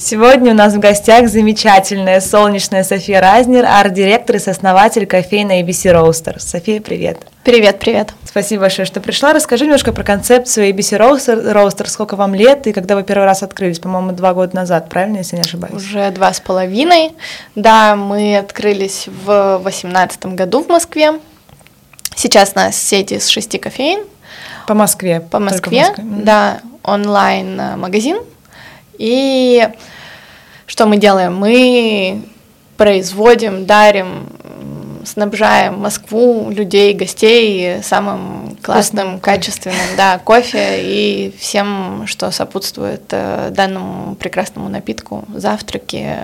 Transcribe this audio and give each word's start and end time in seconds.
Сегодня 0.00 0.52
у 0.52 0.54
нас 0.54 0.74
в 0.74 0.78
гостях 0.78 1.28
замечательная 1.28 2.20
солнечная 2.20 2.84
София 2.84 3.20
Разнер, 3.20 3.64
арт-директор 3.64 4.36
и 4.36 4.38
сооснователь 4.38 5.06
кофейной 5.06 5.62
ABC 5.62 5.92
Roaster. 5.92 6.38
София, 6.38 6.80
привет. 6.80 7.18
Привет, 7.42 7.80
привет. 7.80 8.14
Спасибо 8.24 8.62
большое, 8.62 8.86
что 8.86 9.00
пришла. 9.00 9.32
Расскажи 9.32 9.64
немножко 9.64 9.92
про 9.92 10.04
концепцию 10.04 10.70
ABC 10.70 10.98
Roaster, 10.98 11.52
Roaster. 11.52 11.88
Сколько 11.88 12.14
вам 12.14 12.32
лет 12.36 12.68
и 12.68 12.72
когда 12.72 12.94
вы 12.94 13.02
первый 13.02 13.24
раз 13.24 13.42
открылись? 13.42 13.80
По-моему, 13.80 14.12
два 14.12 14.34
года 14.34 14.54
назад, 14.54 14.88
правильно, 14.88 15.16
если 15.16 15.34
не 15.34 15.42
ошибаюсь? 15.42 15.74
Уже 15.74 16.12
два 16.12 16.32
с 16.32 16.38
половиной. 16.38 17.10
Да, 17.56 17.96
мы 17.96 18.38
открылись 18.38 19.08
в 19.24 19.58
восемнадцатом 19.58 20.36
году 20.36 20.62
в 20.62 20.68
Москве. 20.68 21.14
Сейчас 22.14 22.52
у 22.54 22.58
нас 22.60 22.76
сети 22.76 23.14
из 23.14 23.26
шести 23.26 23.58
кофеин. 23.58 24.04
По 24.68 24.74
Москве? 24.74 25.18
По 25.18 25.40
Москве, 25.40 25.88
Москве. 25.88 26.04
да. 26.04 26.60
Онлайн-магазин. 26.84 28.18
И 28.98 29.68
что 30.66 30.86
мы 30.86 30.98
делаем? 30.98 31.34
Мы 31.36 32.22
производим, 32.76 33.66
дарим, 33.66 34.28
снабжаем 35.04 35.80
Москву, 35.80 36.50
людей, 36.50 36.92
гостей 36.92 37.82
самым 37.82 38.56
классным, 38.62 39.18
качественным, 39.18 39.96
да, 39.96 40.18
кофе 40.18 40.80
и 40.82 41.34
всем, 41.38 42.04
что 42.06 42.30
сопутствует 42.30 43.02
э, 43.10 43.50
данному 43.50 44.14
прекрасному 44.16 44.68
напитку. 44.68 45.24
Завтраки, 45.34 46.16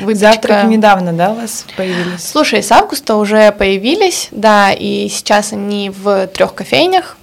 выпечка. 0.00 0.32
Завтраки 0.32 0.66
недавно, 0.66 1.12
да, 1.12 1.30
у 1.30 1.34
вас 1.34 1.66
появились? 1.76 2.24
Слушай, 2.24 2.62
с 2.62 2.72
августа 2.72 3.16
уже 3.16 3.52
появились, 3.52 4.28
да, 4.30 4.72
и 4.72 5.08
сейчас 5.08 5.52
они 5.52 5.90
в 5.90 6.26
трех 6.28 6.54
кофейнях. 6.54 7.16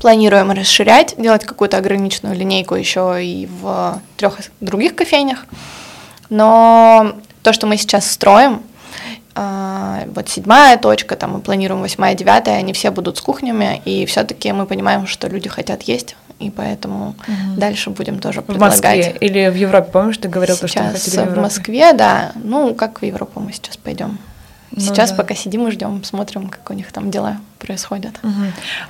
Планируем 0.00 0.50
расширять, 0.50 1.14
делать 1.18 1.44
какую-то 1.44 1.76
ограниченную 1.76 2.34
линейку 2.34 2.74
еще 2.74 3.22
и 3.22 3.46
в 3.46 4.00
трех 4.16 4.38
других 4.60 4.96
кофейнях. 4.96 5.44
Но 6.30 7.16
то, 7.42 7.52
что 7.52 7.66
мы 7.66 7.76
сейчас 7.76 8.10
строим, 8.10 8.62
а, 9.34 10.04
вот 10.14 10.28
седьмая 10.28 10.76
точка, 10.78 11.16
там 11.16 11.34
мы 11.34 11.40
планируем 11.40 11.82
восьмая, 11.82 12.14
девятая, 12.14 12.56
они 12.56 12.72
все 12.72 12.90
будут 12.90 13.18
с 13.18 13.20
кухнями, 13.20 13.80
и 13.84 14.06
все-таки 14.06 14.52
мы 14.52 14.66
понимаем, 14.66 15.06
что 15.06 15.28
люди 15.28 15.48
хотят 15.48 15.82
есть, 15.82 16.16
и 16.38 16.50
поэтому 16.50 17.10
угу. 17.10 17.58
дальше 17.58 17.90
будем 17.90 18.18
тоже 18.18 18.42
предлагать. 18.42 18.78
В 18.78 18.82
Москве 18.82 19.16
или 19.20 19.48
в 19.48 19.54
Европе, 19.54 19.90
помнишь, 19.92 20.18
ты 20.18 20.28
говорил, 20.28 20.56
сейчас 20.56 20.70
что 20.70 20.82
мы 20.82 20.92
хотели 20.92 21.28
в, 21.28 21.34
в 21.34 21.42
Москве, 21.42 21.92
да, 21.92 22.32
ну 22.42 22.74
как 22.74 23.02
в 23.02 23.04
Европу 23.04 23.40
мы 23.40 23.52
сейчас 23.52 23.76
пойдем. 23.76 24.18
Ну, 24.72 24.80
сейчас 24.80 25.10
да. 25.10 25.16
пока 25.16 25.34
сидим 25.34 25.68
и 25.68 25.70
ждем, 25.70 26.02
смотрим, 26.04 26.48
как 26.48 26.68
у 26.70 26.72
них 26.72 26.90
там 26.92 27.10
дела 27.10 27.38
происходят. 27.60 28.14
Угу. 28.22 28.32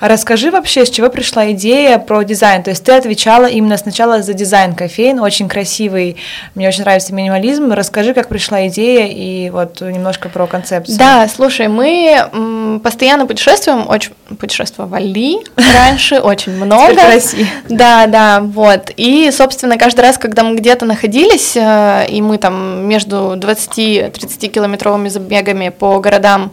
А 0.01 0.09
расскажи 0.09 0.51
вообще, 0.51 0.87
с 0.87 0.91
чего 0.91 1.11
пришла 1.11 1.51
идея 1.53 1.99
про 1.99 2.23
дизайн? 2.23 2.63
То 2.63 2.71
есть 2.71 2.85
ты 2.85 2.93
отвечала 2.93 3.47
именно 3.47 3.77
сначала 3.77 4.23
за 4.23 4.33
дизайн 4.33 4.75
кофеин, 4.75 5.21
очень 5.21 5.49
красивый, 5.49 6.17
мне 6.55 6.69
очень 6.69 6.83
нравится 6.83 7.13
минимализм. 7.13 7.73
Расскажи, 7.73 8.15
как 8.15 8.29
пришла 8.29 8.67
идея 8.69 9.07
и 9.07 9.51
вот 9.51 9.81
немножко 9.81 10.29
про 10.29 10.47
концепцию. 10.47 10.98
Да, 10.98 11.29
слушай, 11.29 11.69
мы 11.69 12.81
постоянно 12.83 13.27
путешествуем, 13.27 13.89
очень 13.89 14.13
путешествовали 14.39 15.39
раньше, 15.75 16.21
очень 16.21 16.53
много. 16.53 16.95
в 16.95 16.97
России. 16.97 17.47
Да, 17.69 18.07
да, 18.07 18.41
вот. 18.41 18.91
И, 18.97 19.31
собственно, 19.33 19.77
каждый 19.77 20.01
раз, 20.01 20.19
когда 20.19 20.43
мы 20.43 20.57
где-то 20.57 20.87
находились, 20.87 21.57
э, 21.57 22.07
и 22.09 22.23
мы 22.23 22.39
там 22.39 22.87
между 22.87 23.35
20-30 23.37 24.48
километровыми 24.48 25.09
забегами 25.09 25.69
по 25.71 25.98
городам 26.01 26.53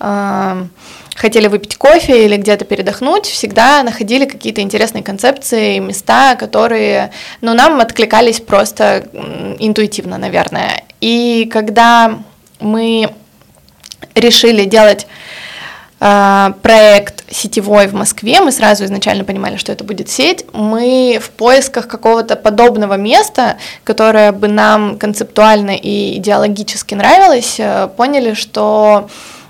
э, 0.00 0.66
хотели 1.16 1.48
выпить 1.48 1.76
кофе 1.76 2.26
или 2.26 2.36
где-то 2.36 2.64
передохнуть, 2.64 3.26
всегда 3.26 3.82
находили 3.82 4.26
какие-то 4.26 4.60
интересные 4.60 5.02
концепции, 5.02 5.78
места, 5.78 6.36
которые, 6.36 7.10
ну, 7.40 7.54
нам 7.54 7.80
откликались 7.80 8.40
просто 8.40 9.08
интуитивно, 9.58 10.18
наверное. 10.18 10.84
И 11.00 11.48
когда 11.50 12.18
мы 12.60 13.10
решили 14.14 14.64
делать 14.64 15.06
э, 16.00 16.52
проект 16.62 17.24
сетевой 17.30 17.86
в 17.86 17.94
Москве, 17.94 18.40
мы 18.40 18.52
сразу 18.52 18.84
изначально 18.84 19.24
понимали, 19.24 19.56
что 19.56 19.72
это 19.72 19.84
будет 19.84 20.10
сеть, 20.10 20.44
мы 20.52 21.18
в 21.22 21.30
поисках 21.30 21.88
какого-то 21.88 22.36
подобного 22.36 22.94
места, 22.94 23.56
которое 23.84 24.32
бы 24.32 24.48
нам 24.48 24.98
концептуально 24.98 25.76
и 25.76 26.18
идеологически 26.18 26.94
нравилось, 26.94 27.56
э, 27.58 27.88
поняли, 27.96 28.34
что 28.34 29.08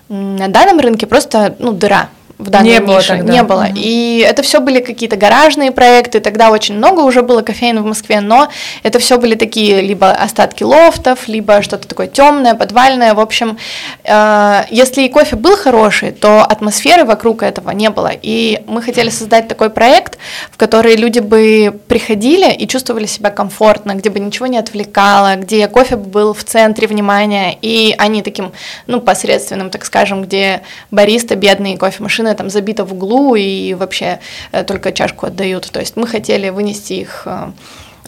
на 0.09 0.49
данном 0.49 0.81
рынке 0.81 1.06
просто 1.06 1.56
ну, 1.59 1.72
дыра 1.72 2.09
в 2.38 2.50
данной 2.50 2.70
не 2.70 2.78
нише 2.78 2.86
было 2.86 3.02
тогда. 3.02 3.32
не 3.32 3.42
было. 3.42 3.62
Угу. 3.64 3.72
И 3.76 4.26
это 4.28 4.42
все 4.42 4.60
были 4.60 4.80
какие-то 4.80 5.16
гаражные 5.16 5.72
проекты, 5.72 6.20
тогда 6.20 6.50
очень 6.50 6.76
много 6.76 7.00
уже 7.00 7.22
было 7.22 7.42
кофеин 7.42 7.82
в 7.82 7.86
Москве, 7.86 8.20
но 8.20 8.48
это 8.82 8.98
все 8.98 9.19
были 9.19 9.34
такие 9.34 9.80
либо 9.80 10.10
остатки 10.10 10.62
лофтов, 10.62 11.28
либо 11.28 11.62
что-то 11.62 11.88
такое 11.88 12.06
темное, 12.06 12.54
подвальное. 12.54 13.14
В 13.14 13.20
общем, 13.20 13.56
э, 14.04 14.64
если 14.70 15.02
и 15.02 15.08
кофе 15.08 15.36
был 15.36 15.56
хороший, 15.56 16.12
то 16.12 16.42
атмосферы 16.42 17.04
вокруг 17.04 17.42
этого 17.42 17.70
не 17.70 17.88
было. 17.91 18.10
И 18.20 18.62
мы 18.66 18.82
хотели 18.82 19.08
создать 19.08 19.48
такой 19.48 19.70
проект, 19.70 20.18
в 20.50 20.56
который 20.56 20.97
люди 20.97 21.20
бы 21.20 21.78
приходили 21.88 22.53
и 22.53 22.68
чувствовали 22.68 23.06
себя 23.06 23.30
комфортно, 23.30 23.94
где 23.94 24.10
бы 24.10 24.20
ничего 24.20 24.47
не 24.47 24.58
отвлекало, 24.58 25.36
где 25.36 25.68
кофе 25.68 25.97
был 25.97 26.34
в 26.34 26.44
центре 26.44 26.86
внимания, 26.86 27.56
и 27.62 27.94
они 27.98 28.22
таким, 28.22 28.53
ну, 28.86 29.00
посредственным, 29.00 29.70
так 29.70 29.84
скажем, 29.84 30.22
где 30.22 30.60
бариста, 30.91 31.34
бедные 31.36 31.78
кофемашины 31.78 32.25
машина 32.26 32.34
там 32.34 32.50
забита 32.50 32.84
в 32.84 32.92
углу 32.92 33.34
и 33.37 33.75
вообще 33.75 34.19
э, 34.53 34.64
только 34.64 34.92
чашку 34.92 35.26
отдают. 35.26 35.70
То 35.70 35.81
есть 35.81 35.97
мы 35.97 36.06
хотели 36.06 36.50
вынести 36.50 36.94
их 36.94 37.22
э, 37.26 37.53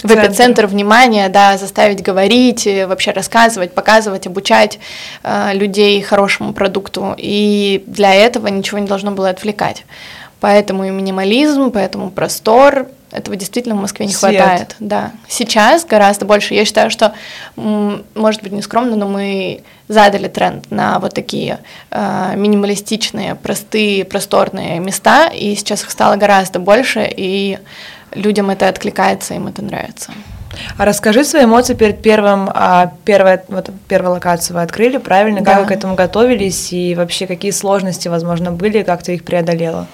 в 0.03 0.11
эпицентр 0.13 0.67
внимания, 0.67 1.29
да, 1.29 1.57
заставить 1.59 2.03
говорить, 2.03 2.67
э, 2.67 2.87
вообще 2.87 3.13
рассказывать, 3.13 3.75
показывать, 3.75 4.27
обучать 4.27 4.79
э, 5.23 5.51
людей 5.55 6.03
хорошему 6.03 6.53
продукту. 6.53 7.15
И 7.19 7.83
для 7.87 8.15
этого 8.15 8.49
ничего 8.49 8.79
не 8.79 8.87
должно 8.87 9.11
было 9.13 9.31
отвлекать. 9.31 9.85
Поэтому 10.41 10.85
и 10.85 10.91
минимализм, 10.91 11.71
поэтому 11.71 12.11
простор, 12.11 12.87
этого 13.11 13.37
действительно 13.37 13.75
в 13.75 13.81
Москве 13.81 14.07
не 14.07 14.13
Свет. 14.13 14.37
хватает. 14.37 14.77
Да. 14.79 15.11
Сейчас 15.29 15.85
гораздо 15.85 16.27
больше. 16.27 16.55
Я 16.55 16.65
считаю, 16.65 16.91
что, 16.91 17.13
может 17.57 18.43
быть, 18.43 18.53
не 18.53 18.63
скромно, 18.63 18.97
но 18.97 19.09
мы 19.09 19.63
задали 19.89 20.29
тренд 20.29 20.71
на 20.71 20.99
вот 20.99 21.15
такие 21.15 21.59
э, 21.91 22.33
минималистичные, 22.37 23.35
простые, 23.35 24.05
просторные 24.05 24.79
места, 24.79 25.29
и 25.29 25.55
сейчас 25.55 25.83
их 25.83 25.91
стало 25.91 26.17
гораздо 26.17 26.59
больше, 26.59 27.09
и 27.11 27.59
людям 28.15 28.51
это 28.51 28.69
откликается, 28.69 29.35
им 29.35 29.49
это 29.49 29.63
нравится. 29.63 30.13
А 30.77 30.85
расскажи 30.85 31.25
свои 31.25 31.45
эмоции 31.45 31.75
перед 31.75 32.03
первым, 32.03 32.51
а, 32.53 32.93
первой, 33.05 33.41
вот, 33.49 33.71
первой 33.87 34.13
локацией 34.13 34.57
вы 34.57 34.63
открыли, 34.63 34.97
правильно? 34.99 35.41
Да. 35.41 35.53
Как 35.53 35.61
вы 35.63 35.67
к 35.69 35.73
этому 35.73 35.95
готовились 35.95 36.73
и 36.73 36.95
вообще 36.95 37.27
какие 37.27 37.51
сложности, 37.51 38.09
возможно, 38.09 38.51
были, 38.51 38.83
как 38.83 39.03
ты 39.03 39.15
их 39.15 39.25
преодолела? 39.25 39.87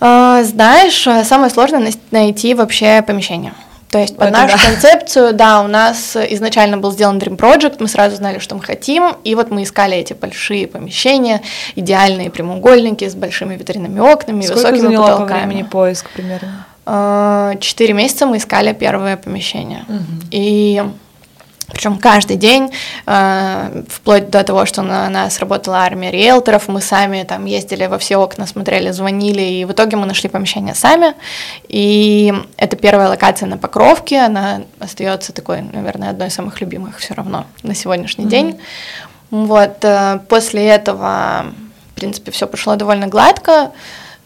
А, 0.00 0.42
знаешь, 0.44 1.06
а, 1.06 1.24
самое 1.24 1.50
сложное 1.50 1.92
найти 2.10 2.54
вообще 2.54 3.02
помещение. 3.02 3.52
То 3.90 3.98
есть 3.98 4.16
под 4.16 4.28
Это 4.28 4.38
нашу 4.38 4.58
да. 4.58 4.64
концепцию, 4.64 5.32
да, 5.32 5.62
у 5.62 5.66
нас 5.66 6.14
изначально 6.14 6.76
был 6.76 6.92
сделан 6.92 7.18
Dream 7.18 7.36
Project, 7.36 7.76
мы 7.80 7.88
сразу 7.88 8.16
знали, 8.16 8.38
что 8.38 8.54
мы 8.54 8.62
хотим, 8.62 9.16
и 9.24 9.34
вот 9.34 9.50
мы 9.50 9.62
искали 9.62 9.96
эти 9.96 10.12
большие 10.12 10.66
помещения, 10.66 11.40
идеальные 11.74 12.30
прямоугольники 12.30 13.08
с 13.08 13.14
большими 13.14 13.56
витринными 13.56 14.00
окнами, 14.00 14.42
Сколько 14.42 14.58
высокими 14.58 14.80
заняло 14.80 15.06
потолками. 15.06 15.28
по 15.28 15.46
времени 15.46 15.62
поиск 15.62 16.10
примерно? 16.10 16.66
А, 16.84 17.54
четыре 17.60 17.94
месяца 17.94 18.26
мы 18.26 18.36
искали 18.36 18.72
первое 18.74 19.16
помещение. 19.16 19.84
Угу. 19.88 20.28
И 20.32 20.82
причем 21.70 21.98
каждый 21.98 22.36
день, 22.36 22.72
э, 23.06 23.82
вплоть 23.88 24.30
до 24.30 24.42
того, 24.42 24.64
что 24.64 24.82
на 24.82 25.08
нас 25.10 25.38
работала 25.38 25.78
армия 25.78 26.10
риэлторов, 26.10 26.68
мы 26.68 26.80
сами 26.80 27.24
там 27.24 27.44
ездили 27.44 27.86
во 27.86 27.98
все 27.98 28.16
окна, 28.16 28.46
смотрели, 28.46 28.90
звонили, 28.90 29.42
и 29.42 29.64
в 29.64 29.72
итоге 29.72 29.96
мы 29.96 30.06
нашли 30.06 30.28
помещение 30.30 30.74
сами. 30.74 31.14
И 31.68 32.32
это 32.56 32.76
первая 32.76 33.08
локация 33.08 33.46
на 33.46 33.58
Покровке, 33.58 34.20
она 34.20 34.62
остается 34.78 35.32
такой, 35.32 35.60
наверное, 35.60 36.10
одной 36.10 36.28
из 36.28 36.34
самых 36.34 36.60
любимых 36.60 36.98
все 36.98 37.14
равно 37.14 37.46
на 37.62 37.74
сегодняшний 37.74 38.24
mm-hmm. 38.24 38.28
день. 38.28 38.60
Вот, 39.30 39.84
э, 39.84 40.20
после 40.28 40.66
этого, 40.66 41.46
в 41.90 41.94
принципе, 41.94 42.30
все 42.30 42.46
прошло 42.46 42.76
довольно 42.76 43.08
гладко. 43.08 43.72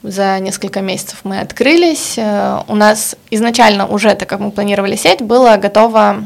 За 0.05 0.39
несколько 0.41 0.81
месяцев 0.81 1.21
мы 1.25 1.41
открылись. 1.41 2.15
Э, 2.17 2.63
у 2.69 2.77
нас 2.77 3.17
изначально 3.31 3.87
уже, 3.87 4.15
так 4.15 4.29
как 4.29 4.39
мы 4.39 4.53
планировали 4.53 4.95
сеть, 4.95 5.23
было 5.23 5.57
готово 5.57 6.25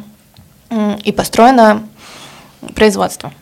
и 1.04 1.12
построено 1.12 1.86
производство. 2.74 3.32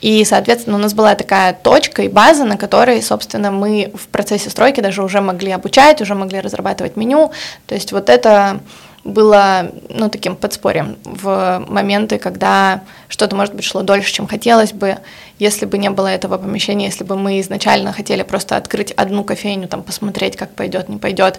И, 0.00 0.24
соответственно, 0.24 0.76
у 0.76 0.80
нас 0.80 0.94
была 0.94 1.14
такая 1.14 1.52
точка 1.52 2.02
и 2.02 2.08
база, 2.08 2.44
на 2.44 2.56
которой, 2.56 3.02
собственно, 3.02 3.50
мы 3.50 3.92
в 3.94 4.08
процессе 4.08 4.50
стройки 4.50 4.80
даже 4.80 5.02
уже 5.02 5.20
могли 5.20 5.52
обучать, 5.52 6.00
уже 6.00 6.14
могли 6.14 6.40
разрабатывать 6.40 6.96
меню. 6.96 7.32
То 7.66 7.74
есть 7.74 7.92
вот 7.92 8.10
это 8.10 8.60
было, 9.04 9.70
ну, 9.90 10.08
таким 10.08 10.34
подспорьем 10.34 10.96
в 11.04 11.64
моменты, 11.68 12.18
когда 12.18 12.80
что-то, 13.08 13.36
может 13.36 13.54
быть, 13.54 13.64
шло 13.64 13.82
дольше, 13.82 14.12
чем 14.12 14.26
хотелось 14.26 14.72
бы, 14.72 14.98
если 15.38 15.66
бы 15.66 15.76
не 15.76 15.90
было 15.90 16.08
этого 16.08 16.38
помещения, 16.38 16.86
если 16.86 17.04
бы 17.04 17.16
мы 17.16 17.40
изначально 17.40 17.92
хотели 17.92 18.22
просто 18.22 18.56
открыть 18.56 18.92
одну 18.92 19.22
кофейню, 19.22 19.68
там, 19.68 19.82
посмотреть, 19.82 20.36
как 20.36 20.54
пойдет, 20.54 20.88
не 20.88 20.96
пойдет, 20.96 21.38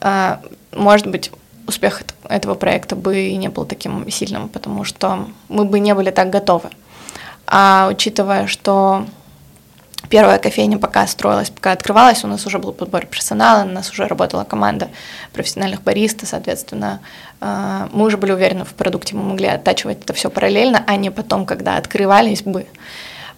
а, 0.00 0.40
может 0.72 1.06
быть, 1.06 1.30
успех 1.66 2.02
этого 2.28 2.54
проекта 2.54 2.96
бы 2.96 3.32
не 3.32 3.48
был 3.48 3.64
таким 3.64 4.10
сильным, 4.10 4.48
потому 4.48 4.84
что 4.84 5.28
мы 5.48 5.64
бы 5.64 5.80
не 5.80 5.94
были 5.94 6.10
так 6.10 6.30
готовы. 6.30 6.70
А 7.46 7.88
учитывая, 7.90 8.46
что 8.46 9.06
первая 10.08 10.38
кофейня 10.38 10.78
пока 10.78 11.06
строилась, 11.06 11.50
пока 11.50 11.72
открывалась, 11.72 12.24
у 12.24 12.28
нас 12.28 12.46
уже 12.46 12.58
был 12.58 12.72
подбор 12.72 13.06
персонала, 13.06 13.64
у 13.64 13.68
нас 13.68 13.90
уже 13.90 14.06
работала 14.06 14.44
команда 14.44 14.88
профессиональных 15.32 15.82
бариста, 15.82 16.26
соответственно, 16.26 17.00
э, 17.40 17.88
мы 17.92 18.06
уже 18.06 18.16
были 18.16 18.32
уверены 18.32 18.64
в 18.64 18.74
продукте, 18.74 19.16
мы 19.16 19.22
могли 19.22 19.46
оттачивать 19.46 20.02
это 20.04 20.12
все 20.12 20.30
параллельно, 20.30 20.84
а 20.86 20.96
не 20.96 21.10
потом, 21.10 21.46
когда 21.46 21.76
открывались 21.76 22.42
бы 22.42 22.66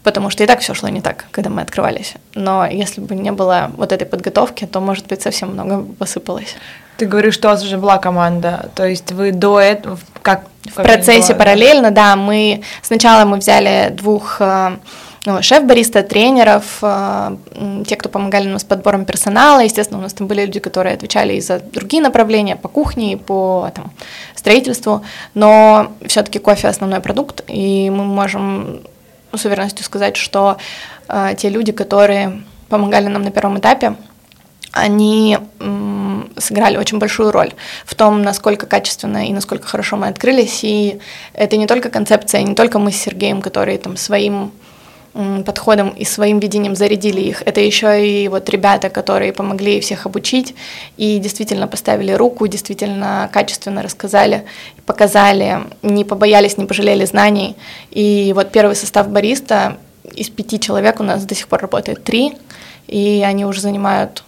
потому 0.03 0.31
что 0.31 0.45
и 0.45 0.47
так 0.47 0.61
все 0.61 0.73
шло 0.73 0.89
не 0.89 1.01
так, 1.01 1.25
когда 1.33 1.51
мы 1.51 1.63
открывались. 1.63 2.15
Но 2.37 2.65
если 2.65 3.01
бы 3.01 3.17
не 3.17 3.33
было 3.33 3.73
вот 3.77 3.91
этой 3.91 4.07
подготовки, 4.07 4.65
то, 4.65 4.79
может 4.79 5.09
быть, 5.09 5.21
совсем 5.21 5.51
много 5.51 5.83
посыпалось. 5.83 6.55
Ты 6.97 7.07
говоришь, 7.07 7.35
что 7.35 7.49
у 7.49 7.51
вас 7.51 7.63
уже 7.63 7.77
была 7.77 7.99
команда, 7.99 8.71
то 8.75 8.87
есть 8.87 9.13
вы 9.13 9.33
до 9.33 9.61
этого 9.61 9.99
как 10.23 10.47
в 10.65 10.75
процессе 10.75 11.35
было? 11.35 11.39
параллельно, 11.41 11.91
да, 11.91 12.17
мы 12.17 12.63
сначала 12.83 13.25
мы 13.25 13.37
взяли 13.37 13.91
двух 13.91 14.41
э, 14.41 14.77
ну, 15.27 15.43
шеф-бариста, 15.43 16.03
тренеров, 16.03 16.79
э, 16.83 17.37
те, 17.87 17.97
кто 17.97 18.09
помогали 18.09 18.49
нам 18.49 18.59
с 18.59 18.65
подбором 18.65 19.05
персонала. 19.05 19.61
Естественно, 19.61 19.99
у 19.99 20.03
нас 20.03 20.15
там 20.15 20.27
были 20.27 20.47
люди, 20.47 20.61
которые 20.61 20.95
отвечали 20.95 21.35
и 21.35 21.41
за 21.41 21.59
другие 21.61 22.03
направления, 22.03 22.57
по 22.57 22.69
кухне, 22.69 23.13
и 23.13 23.17
по 23.17 23.71
там, 23.75 23.91
строительству. 24.35 25.05
Но 25.35 25.93
все-таки 26.07 26.39
кофе 26.39 26.69
основной 26.69 27.01
продукт, 27.01 27.43
и 27.49 27.91
мы 27.91 28.05
можем 28.05 28.81
с 29.35 29.45
уверенностью 29.45 29.85
сказать, 29.85 30.17
что 30.17 30.57
э, 31.09 31.35
те 31.37 31.49
люди, 31.51 31.73
которые 31.73 32.43
помогали 32.69 33.09
нам 33.09 33.23
на 33.23 33.31
первом 33.31 33.59
этапе, 33.59 33.97
они 34.73 35.39
сыграли 36.37 36.77
очень 36.77 36.99
большую 36.99 37.31
роль 37.31 37.53
в 37.85 37.95
том, 37.95 38.23
насколько 38.23 38.67
качественно 38.67 39.27
и 39.27 39.33
насколько 39.33 39.67
хорошо 39.67 39.97
мы 39.97 40.09
открылись. 40.09 40.61
И 40.63 40.99
это 41.33 41.57
не 41.57 41.67
только 41.67 41.91
концепция, 41.91 42.43
не 42.43 42.55
только 42.55 42.79
мы 42.79 42.93
с 42.93 42.97
Сергеем, 42.97 43.43
которые 43.43 43.79
там 43.79 43.97
своим 43.97 44.53
подходом 45.47 45.91
и 45.91 46.05
своим 46.05 46.41
видением 46.41 46.77
зарядили 46.77 47.21
их. 47.21 47.43
Это 47.47 47.61
еще 47.61 48.07
и 48.07 48.29
вот 48.29 48.49
ребята, 48.51 48.91
которые 48.91 49.33
помогли 49.33 49.81
всех 49.81 50.05
обучить 50.05 50.55
и 50.99 51.19
действительно 51.19 51.67
поставили 51.67 52.13
руку, 52.13 52.47
действительно 52.47 53.31
качественно 53.33 53.83
рассказали, 53.83 54.45
показали, 54.85 55.61
не 55.83 56.05
побоялись, 56.05 56.59
не 56.59 56.67
пожалели 56.67 57.07
знаний. 57.07 57.57
И 57.91 58.33
вот 58.35 58.53
первый 58.53 58.77
состав 58.77 59.09
бариста 59.09 59.79
из 60.15 60.29
пяти 60.29 60.61
человек 60.61 61.01
у 61.01 61.03
нас 61.03 61.25
до 61.25 61.35
сих 61.35 61.49
пор 61.49 61.63
работает 61.63 62.05
три, 62.05 62.35
и 62.87 63.25
они 63.27 63.47
уже 63.47 63.61
занимают 63.61 64.23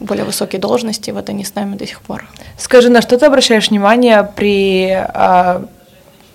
более 0.00 0.24
высокие 0.24 0.60
должности, 0.60 1.10
вот 1.10 1.28
они 1.28 1.44
с 1.44 1.54
нами 1.54 1.76
до 1.76 1.86
сих 1.86 2.00
пор. 2.00 2.26
Скажи, 2.58 2.88
на 2.88 3.02
что 3.02 3.18
ты 3.18 3.26
обращаешь 3.26 3.70
внимание 3.70 4.28
при 4.34 4.90
а, 4.90 5.64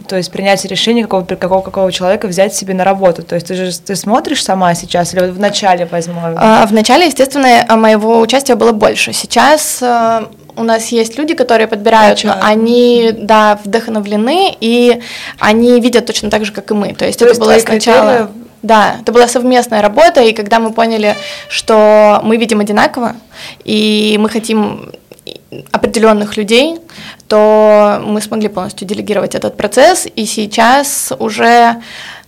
то 0.07 0.17
есть 0.17 0.31
принятие 0.31 0.69
решения 0.69 1.03
какого, 1.03 1.23
какого, 1.23 1.61
какого 1.61 1.91
человека 1.91 2.27
взять 2.27 2.53
себе 2.53 2.73
на 2.73 2.83
работу. 2.83 3.23
То 3.23 3.35
есть 3.35 3.47
ты 3.47 3.55
же 3.55 3.77
ты 3.79 3.95
смотришь 3.95 4.43
сама 4.43 4.73
сейчас 4.75 5.13
или 5.13 5.27
в 5.27 5.39
начале 5.39 5.85
возможно? 5.85 6.35
А, 6.37 6.65
в 6.65 6.73
начале, 6.73 7.07
естественно, 7.07 7.65
моего 7.75 8.19
участия 8.19 8.55
было 8.55 8.71
больше. 8.71 9.13
Сейчас 9.13 9.81
а, 9.81 10.29
у 10.55 10.63
нас 10.63 10.87
есть 10.89 11.17
люди, 11.17 11.33
которые 11.33 11.67
подбирают, 11.67 12.23
но 12.23 12.35
они, 12.41 13.11
да, 13.13 13.59
вдохновлены, 13.63 14.55
и 14.59 15.01
они 15.39 15.79
видят 15.79 16.05
точно 16.05 16.29
так 16.29 16.45
же, 16.45 16.51
как 16.51 16.71
и 16.71 16.73
мы. 16.73 16.93
То 16.93 17.05
есть 17.05 17.19
То 17.19 17.25
это 17.25 17.31
есть 17.31 17.41
было 17.41 17.59
сначала... 17.59 18.17
Критерии... 18.17 18.45
Да, 18.61 18.95
это 19.01 19.11
была 19.11 19.27
совместная 19.27 19.83
работа, 19.83 20.23
и 20.23 20.33
когда 20.33 20.59
мы 20.59 20.73
поняли, 20.73 21.15
что 21.49 22.19
мы 22.23 22.37
видим 22.37 22.61
одинаково, 22.61 23.15
и 23.63 24.17
мы 24.19 24.27
хотим 24.27 24.91
определенных 25.71 26.35
людей, 26.35 26.79
то 27.27 28.01
мы 28.03 28.21
смогли 28.21 28.47
полностью 28.47 28.87
делегировать 28.87 29.35
этот 29.35 29.55
процесс, 29.55 30.07
и 30.15 30.25
сейчас 30.25 31.13
уже, 31.19 31.75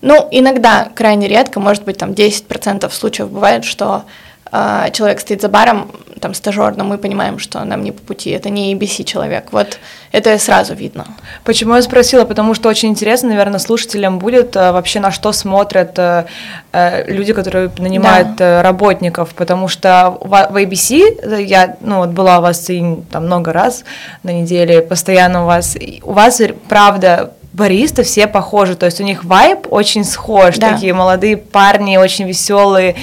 ну, 0.02 0.28
иногда, 0.30 0.90
крайне 0.94 1.28
редко, 1.28 1.60
может 1.60 1.84
быть, 1.84 1.98
там 1.98 2.12
10% 2.12 2.90
случаев 2.92 3.32
бывает, 3.32 3.66
что 3.66 4.04
человек 4.52 5.20
стоит 5.20 5.42
за 5.42 5.50
баром, 5.50 5.92
там 6.20 6.34
стажер, 6.34 6.76
но 6.76 6.84
мы 6.84 6.98
понимаем, 6.98 7.40
что 7.40 7.64
нам 7.64 7.84
не 7.84 7.92
по 7.92 8.02
пути, 8.02 8.32
это 8.32 8.50
не 8.50 8.74
ABC 8.74 9.04
человек. 9.04 9.48
Вот 9.52 9.80
это 10.12 10.38
сразу 10.40 10.74
видно. 10.74 11.06
Почему 11.44 11.76
я 11.76 11.82
спросила? 11.82 12.26
Потому 12.26 12.54
что 12.54 12.70
очень 12.70 12.90
интересно, 12.90 13.30
наверное, 13.30 13.60
слушателям 13.60 14.20
будет 14.20 14.56
а, 14.56 14.72
вообще 14.72 15.00
на 15.00 15.12
что 15.12 15.32
смотрят 15.32 15.98
а, 16.00 16.26
а, 16.72 17.04
люди, 17.08 17.34
которые 17.34 17.72
нанимают 17.78 18.36
да. 18.36 18.62
работников, 18.64 19.34
потому 19.36 19.68
что 19.68 20.18
в, 20.22 20.30
в 20.30 20.56
ABC 20.56 21.42
я, 21.42 21.78
ну 21.82 21.98
вот 21.98 22.10
была 22.10 22.40
у 22.40 22.42
вас 22.42 22.70
и, 22.70 22.98
там 23.12 23.26
много 23.26 23.54
раз 23.54 23.84
на 24.24 24.32
неделе, 24.32 24.82
постоянно 24.82 25.44
у 25.44 25.46
вас, 25.48 25.78
у 26.04 26.14
вас 26.14 26.42
правда 26.68 27.34
баристы 27.54 28.04
все 28.04 28.28
похожи, 28.28 28.76
то 28.76 28.86
есть 28.86 29.02
у 29.02 29.04
них 29.04 29.24
вайб 29.26 29.68
очень 29.72 30.04
схож, 30.04 30.58
да. 30.58 30.74
такие 30.74 30.94
молодые 30.94 31.38
парни, 31.38 31.98
очень 31.98 32.28
веселые, 32.28 32.96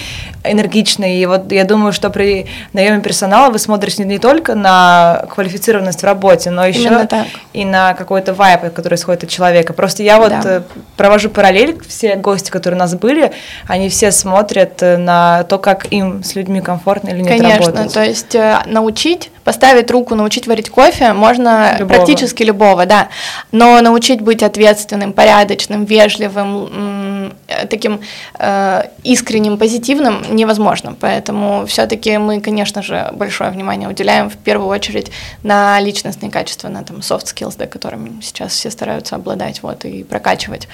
энергичные. 0.44 1.20
И 1.20 1.26
вот 1.26 1.50
я 1.50 1.64
думаю, 1.64 1.92
что 1.92 2.10
при 2.10 2.46
наеме 2.72 3.00
персонала 3.00 3.50
вы 3.50 3.58
смотрите 3.58 4.04
не 4.04 4.18
только 4.18 4.54
на 4.54 5.24
квалифицированность 5.34 6.00
в 6.00 6.04
работе, 6.04 6.50
но 6.50 6.66
еще 6.66 7.08
и 7.52 7.64
на 7.64 7.94
какой-то 7.94 8.34
вайб, 8.34 8.72
который 8.74 8.94
исходит 8.96 9.24
от 9.24 9.30
человека. 9.30 9.72
Просто 9.72 10.02
я 10.02 10.18
вот 10.18 10.30
да. 10.30 10.42
Э, 10.44 10.62
провожу 10.96 11.30
параллель, 11.30 11.78
все 11.88 12.16
гости, 12.16 12.50
которые 12.50 12.76
у 12.76 12.80
нас 12.80 12.94
были, 12.94 13.32
они 13.66 13.88
все 13.88 14.12
смотрят 14.12 14.82
э, 14.82 14.96
на 14.96 15.44
то, 15.44 15.58
как 15.58 15.92
им 15.92 16.22
с 16.22 16.34
людьми 16.34 16.60
комфортно 16.60 17.08
или 17.10 17.20
нет 17.20 17.28
Конечно, 17.28 17.50
работать. 17.50 17.74
Конечно, 17.74 17.94
то 17.94 18.04
есть 18.04 18.34
э, 18.34 18.62
научить 18.66 19.30
поставить 19.44 19.90
руку, 19.90 20.14
научить 20.14 20.46
варить 20.46 20.70
кофе 20.70 21.12
можно 21.12 21.76
любого. 21.78 21.98
практически 21.98 22.42
любого, 22.42 22.86
да. 22.86 23.08
Но 23.52 23.80
научить 23.80 24.20
быть 24.20 24.42
ответственным, 24.42 25.12
порядочным, 25.12 25.84
вежливым, 25.84 27.34
таким 27.68 28.00
э, 28.38 28.82
искренним, 29.02 29.58
позитивным 29.58 30.33
невозможно. 30.34 30.96
Поэтому 30.98 31.66
все-таки 31.66 32.18
мы, 32.18 32.40
конечно 32.40 32.82
же, 32.82 33.10
большое 33.12 33.50
внимание 33.50 33.88
уделяем 33.88 34.30
в 34.30 34.36
первую 34.36 34.68
очередь 34.68 35.10
на 35.42 35.80
личностные 35.80 36.30
качества, 36.30 36.68
на 36.68 36.82
там 36.82 36.98
soft 36.98 37.24
skills, 37.24 37.54
да, 37.56 37.66
которыми 37.66 38.20
сейчас 38.20 38.52
все 38.52 38.70
стараются 38.70 39.16
обладать 39.16 39.62
вот, 39.62 39.84
и 39.84 40.04
прокачивать. 40.04 40.68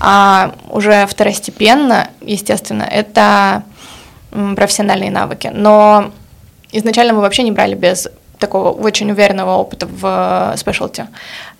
А 0.00 0.54
уже 0.68 1.06
второстепенно, 1.06 2.08
естественно, 2.20 2.82
это 2.82 3.62
профессиональные 4.30 5.10
навыки. 5.10 5.50
Но 5.52 6.10
изначально 6.72 7.12
мы 7.12 7.20
вообще 7.20 7.42
не 7.42 7.52
брали 7.52 7.74
без 7.74 8.08
такого 8.38 8.70
очень 8.70 9.10
уверенного 9.10 9.56
опыта 9.56 9.86
в 9.86 10.54
спешлти. 10.56 11.06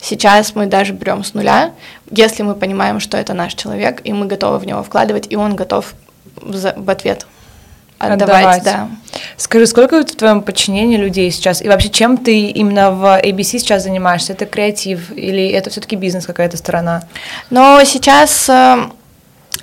Сейчас 0.01 0.55
мы 0.55 0.67
даже 0.67 0.93
берем 0.93 1.25
с 1.25 1.35
нуля, 1.35 1.73
если 2.11 2.43
мы 2.43 2.55
понимаем, 2.55 3.01
что 3.01 3.17
это 3.17 3.33
наш 3.33 3.55
человек, 3.55 4.01
и 4.05 4.13
мы 4.13 4.27
готовы 4.27 4.59
в 4.59 4.67
него 4.67 4.83
вкладывать, 4.83 5.31
и 5.31 5.37
он 5.37 5.55
готов 5.57 5.95
в 6.37 6.91
ответ 6.91 7.27
отдавать, 7.99 8.59
отдавать. 8.59 8.65
да. 8.65 8.89
Скажи, 9.37 9.67
сколько 9.67 10.01
в 10.01 10.05
твоем 10.05 10.43
подчинении 10.43 10.97
людей 10.97 11.31
сейчас? 11.31 11.63
И 11.63 11.69
вообще, 11.69 11.89
чем 11.89 12.17
ты 12.17 12.49
именно 12.49 12.91
в 12.91 13.05
ABC 13.23 13.59
сейчас 13.59 13.85
занимаешься? 13.85 14.33
Это 14.33 14.47
креатив 14.47 15.11
или 15.13 15.49
это 15.49 15.71
все-таки 15.71 15.97
бизнес 15.97 16.27
какая-то 16.27 16.57
сторона? 16.57 17.03
Но 17.51 17.83
сейчас 17.85 18.49
э, 18.49 18.89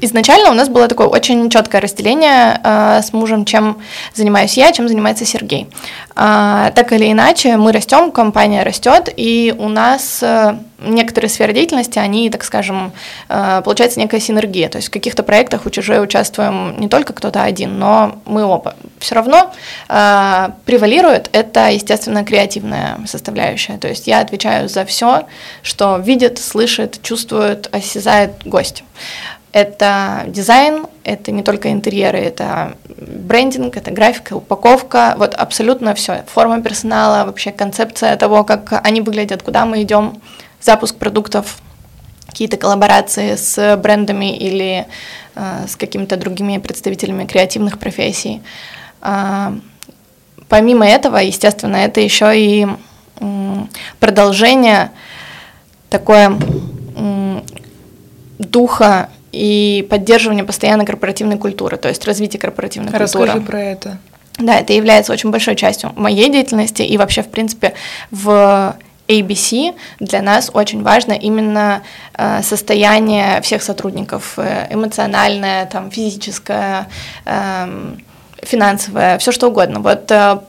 Изначально 0.03 0.49
у 0.49 0.53
нас 0.53 0.67
было 0.67 0.87
такое 0.87 1.07
очень 1.07 1.47
четкое 1.51 1.79
разделение 1.79 2.59
э, 2.63 3.01
с 3.03 3.13
мужем, 3.13 3.45
чем 3.45 3.77
занимаюсь 4.15 4.57
я, 4.57 4.71
чем 4.71 4.87
занимается 4.87 5.25
Сергей. 5.25 5.67
Э, 6.15 6.71
так 6.73 6.91
или 6.91 7.11
иначе, 7.11 7.55
мы 7.57 7.71
растем, 7.71 8.11
компания 8.11 8.63
растет, 8.63 9.13
и 9.15 9.53
у 9.57 9.69
нас 9.69 10.23
э, 10.23 10.55
некоторые 10.79 11.29
сферы 11.29 11.53
деятельности, 11.53 11.99
они, 11.99 12.31
так 12.31 12.43
скажем, 12.43 12.91
э, 13.29 13.61
получается 13.63 13.99
некая 13.99 14.19
синергия. 14.19 14.69
То 14.69 14.77
есть 14.77 14.87
в 14.87 14.91
каких-то 14.91 15.21
проектах 15.21 15.67
уже 15.67 15.99
участвуем 16.01 16.79
не 16.79 16.89
только 16.89 17.13
кто-то 17.13 17.43
один, 17.43 17.77
но 17.77 18.19
мы 18.25 18.43
оба. 18.43 18.75
Все 18.99 19.15
равно 19.15 19.53
превалирует 19.87 21.29
это, 21.33 21.69
естественно, 21.69 22.23
креативная 22.23 22.99
составляющая. 23.05 23.77
То 23.77 23.87
есть 23.87 24.07
я 24.07 24.19
отвечаю 24.19 24.69
за 24.69 24.85
все, 24.85 25.27
что 25.63 25.97
видит, 25.97 26.39
слышит, 26.39 27.01
чувствует, 27.01 27.67
осязает 27.73 28.31
гость. 28.45 28.83
Это 29.51 30.23
дизайн, 30.27 30.87
это 31.03 31.31
не 31.31 31.43
только 31.43 31.71
интерьеры, 31.71 32.17
это 32.19 32.77
брендинг, 32.87 33.75
это 33.75 33.91
графика, 33.91 34.35
упаковка, 34.35 35.15
вот 35.17 35.33
абсолютно 35.35 35.93
все. 35.93 36.23
Форма 36.27 36.61
персонала, 36.61 37.25
вообще 37.25 37.51
концепция 37.51 38.15
того, 38.15 38.45
как 38.45 38.79
они 38.85 39.01
выглядят, 39.01 39.43
куда 39.43 39.65
мы 39.65 39.81
идем, 39.83 40.21
запуск 40.61 40.95
продуктов, 40.95 41.57
какие-то 42.27 42.55
коллаборации 42.55 43.35
с 43.35 43.75
брендами 43.75 44.37
или 44.37 44.87
э, 45.35 45.65
с 45.67 45.75
какими-то 45.75 46.15
другими 46.15 46.57
представителями 46.59 47.25
креативных 47.25 47.77
профессий. 47.77 48.41
Э, 49.01 49.51
помимо 50.47 50.87
этого, 50.87 51.17
естественно, 51.17 51.75
это 51.75 51.99
еще 51.99 52.31
и 52.39 52.67
э, 53.19 53.55
продолжение 53.99 54.91
такое 55.89 56.39
духа 58.39 59.09
и 59.31 59.87
поддерживание 59.89 60.43
постоянной 60.43 60.85
корпоративной 60.85 61.37
культуры, 61.37 61.77
то 61.77 61.89
есть 61.89 62.05
развитие 62.05 62.39
корпоративной 62.39 62.91
Расскажи 62.91 63.11
культуры. 63.11 63.39
Расскажи 63.39 63.45
про 63.47 63.61
это. 63.61 63.97
Да, 64.37 64.59
это 64.59 64.73
является 64.73 65.13
очень 65.13 65.29
большой 65.29 65.55
частью 65.55 65.91
моей 65.95 66.29
деятельности 66.29 66.81
и 66.81 66.97
вообще, 66.97 67.21
в 67.21 67.29
принципе, 67.29 67.73
в 68.11 68.75
ABC 69.07 69.75
для 69.99 70.21
нас 70.21 70.49
очень 70.53 70.83
важно 70.83 71.13
именно 71.13 71.83
э, 72.17 72.41
состояние 72.43 73.41
всех 73.41 73.61
сотрудников, 73.61 74.33
э, 74.37 74.67
эмоциональное, 74.69 75.65
там, 75.65 75.91
физическое, 75.91 76.87
э, 77.25 77.95
финансовое, 78.41 79.17
все 79.17 79.31
что 79.31 79.49
угодно. 79.49 79.81
Вот 79.81 80.09
э, 80.11 80.39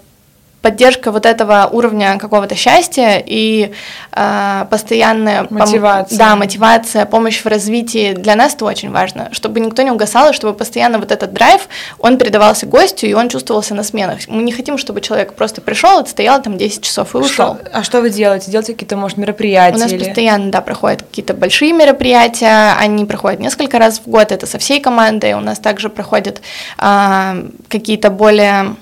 поддержка 0.63 1.11
вот 1.11 1.27
этого 1.27 1.69
уровня 1.71 2.19
какого-то 2.19 2.55
счастья 2.55 3.23
и 3.25 3.73
э, 4.13 4.67
постоянная 4.71 5.47
мотивация. 5.51 6.17
Пом- 6.17 6.19
да, 6.19 6.37
мотивация, 6.37 7.05
помощь 7.05 7.43
в 7.43 7.47
развитии 7.47 8.15
для 8.15 8.37
нас 8.37 8.55
это 8.55 8.65
очень 8.65 8.91
важно, 8.91 9.29
чтобы 9.33 9.59
никто 9.61 9.83
не 9.83 9.91
угасал, 9.91 10.31
и 10.31 10.33
чтобы 10.33 10.55
постоянно 10.55 10.99
вот 10.99 11.11
этот 11.11 11.33
драйв, 11.33 11.69
он 11.99 12.17
передавался 12.17 12.67
гостю, 12.67 13.07
и 13.07 13.13
он 13.13 13.29
чувствовался 13.29 13.75
на 13.75 13.83
сменах. 13.83 14.21
Мы 14.29 14.43
не 14.43 14.53
хотим, 14.53 14.79
чтобы 14.79 15.01
человек 15.01 15.35
просто 15.35 15.61
пришел, 15.61 15.99
отстоял 15.99 16.41
там 16.41 16.57
10 16.57 16.83
часов 16.83 17.15
и 17.15 17.19
ушел. 17.19 17.57
Что, 17.57 17.69
а 17.73 17.83
что 17.83 18.01
вы 18.01 18.11
делаете? 18.11 18.51
Делаете 18.51 18.75
какие-то, 18.75 18.97
может, 18.97 19.19
мероприятия? 19.19 19.77
У 19.77 19.81
нас 19.81 19.93
или... 19.93 20.05
постоянно, 20.05 20.53
да, 20.53 20.61
проходят 20.61 21.03
какие-то 21.03 21.35
большие 21.35 21.73
мероприятия, 21.73 22.75
они 22.79 23.05
проходят 23.05 23.41
несколько 23.41 23.79
раз 23.79 24.01
в 24.01 24.09
год, 24.09 24.31
это 24.31 24.47
со 24.47 24.59
всей 24.59 24.81
командой, 24.81 25.35
у 25.35 25.41
нас 25.41 25.59
также 25.59 25.89
проходят 25.89 26.41
э, 26.79 27.49
какие-то 27.69 28.11
более 28.11 28.77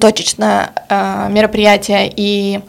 точечно 0.00 0.72
э, 0.88 1.28
мероприятия 1.30 2.12
и 2.14 2.60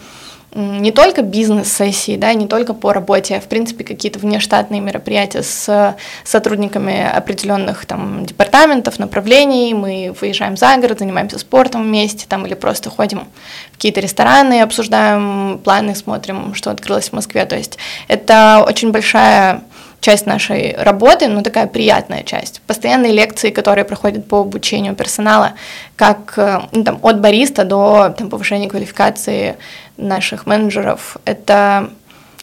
не 0.55 0.91
только 0.91 1.21
бизнес-сессии, 1.21 2.15
да, 2.15 2.33
не 2.33 2.47
только 2.47 2.73
по 2.73 2.93
работе, 2.93 3.35
а 3.35 3.41
в 3.41 3.43
принципе 3.43 3.83
какие-то 3.83 4.19
внештатные 4.19 4.79
мероприятия 4.79 5.43
с 5.43 5.97
сотрудниками 6.23 7.05
определенных 7.05 7.85
там 7.85 8.25
департаментов, 8.25 8.97
направлений, 8.97 9.73
мы 9.73 10.15
выезжаем 10.19 10.55
за 10.55 10.77
город, 10.77 10.99
занимаемся 10.99 11.39
спортом 11.39 11.83
вместе 11.83 12.25
там 12.27 12.45
или 12.45 12.53
просто 12.53 12.89
ходим 12.89 13.27
в 13.71 13.73
какие-то 13.73 13.99
рестораны, 13.99 14.61
обсуждаем 14.61 15.59
планы, 15.61 15.93
смотрим, 15.93 16.55
что 16.55 16.71
открылось 16.71 17.09
в 17.09 17.13
Москве, 17.13 17.45
то 17.45 17.57
есть 17.57 17.77
это 18.07 18.63
очень 18.65 18.91
большая 18.91 19.61
часть 20.05 20.27
нашей 20.27 20.75
работы, 20.77 21.27
но 21.27 21.41
такая 21.41 21.65
приятная 21.65 22.21
часть. 22.21 22.61
Постоянные 22.67 23.11
лекции, 23.11 23.49
которые 23.49 23.85
проходят 23.85 24.27
по 24.27 24.41
обучению 24.41 24.93
персонала, 24.93 25.53
как 25.95 26.35
э, 26.37 26.61
ну, 26.73 26.83
там, 26.83 26.99
от 27.01 27.19
бариста 27.19 27.63
до 27.63 28.13
там, 28.15 28.29
повышения 28.29 28.69
квалификации 28.69 29.55
наших 29.97 30.45
менеджеров, 30.45 31.17
это 31.25 31.89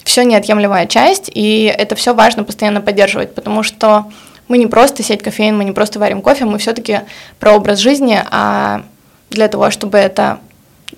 все 0.02 0.24
неотъемлемая 0.24 0.88
часть, 0.88 1.30
и 1.32 1.72
это 1.78 1.94
все 1.94 2.14
важно 2.14 2.42
постоянно 2.42 2.80
поддерживать, 2.80 3.32
потому 3.32 3.62
что 3.62 4.06
мы 4.48 4.58
не 4.58 4.66
просто 4.66 5.04
сеть 5.04 5.22
кофеин, 5.22 5.56
мы 5.56 5.64
не 5.64 5.72
просто 5.72 6.00
варим 6.00 6.20
кофе, 6.20 6.46
мы 6.46 6.58
все-таки 6.58 7.02
про 7.38 7.52
образ 7.52 7.78
жизни, 7.78 8.20
а 8.32 8.82
для 9.30 9.46
того, 9.46 9.70
чтобы 9.70 9.98
это 9.98 10.40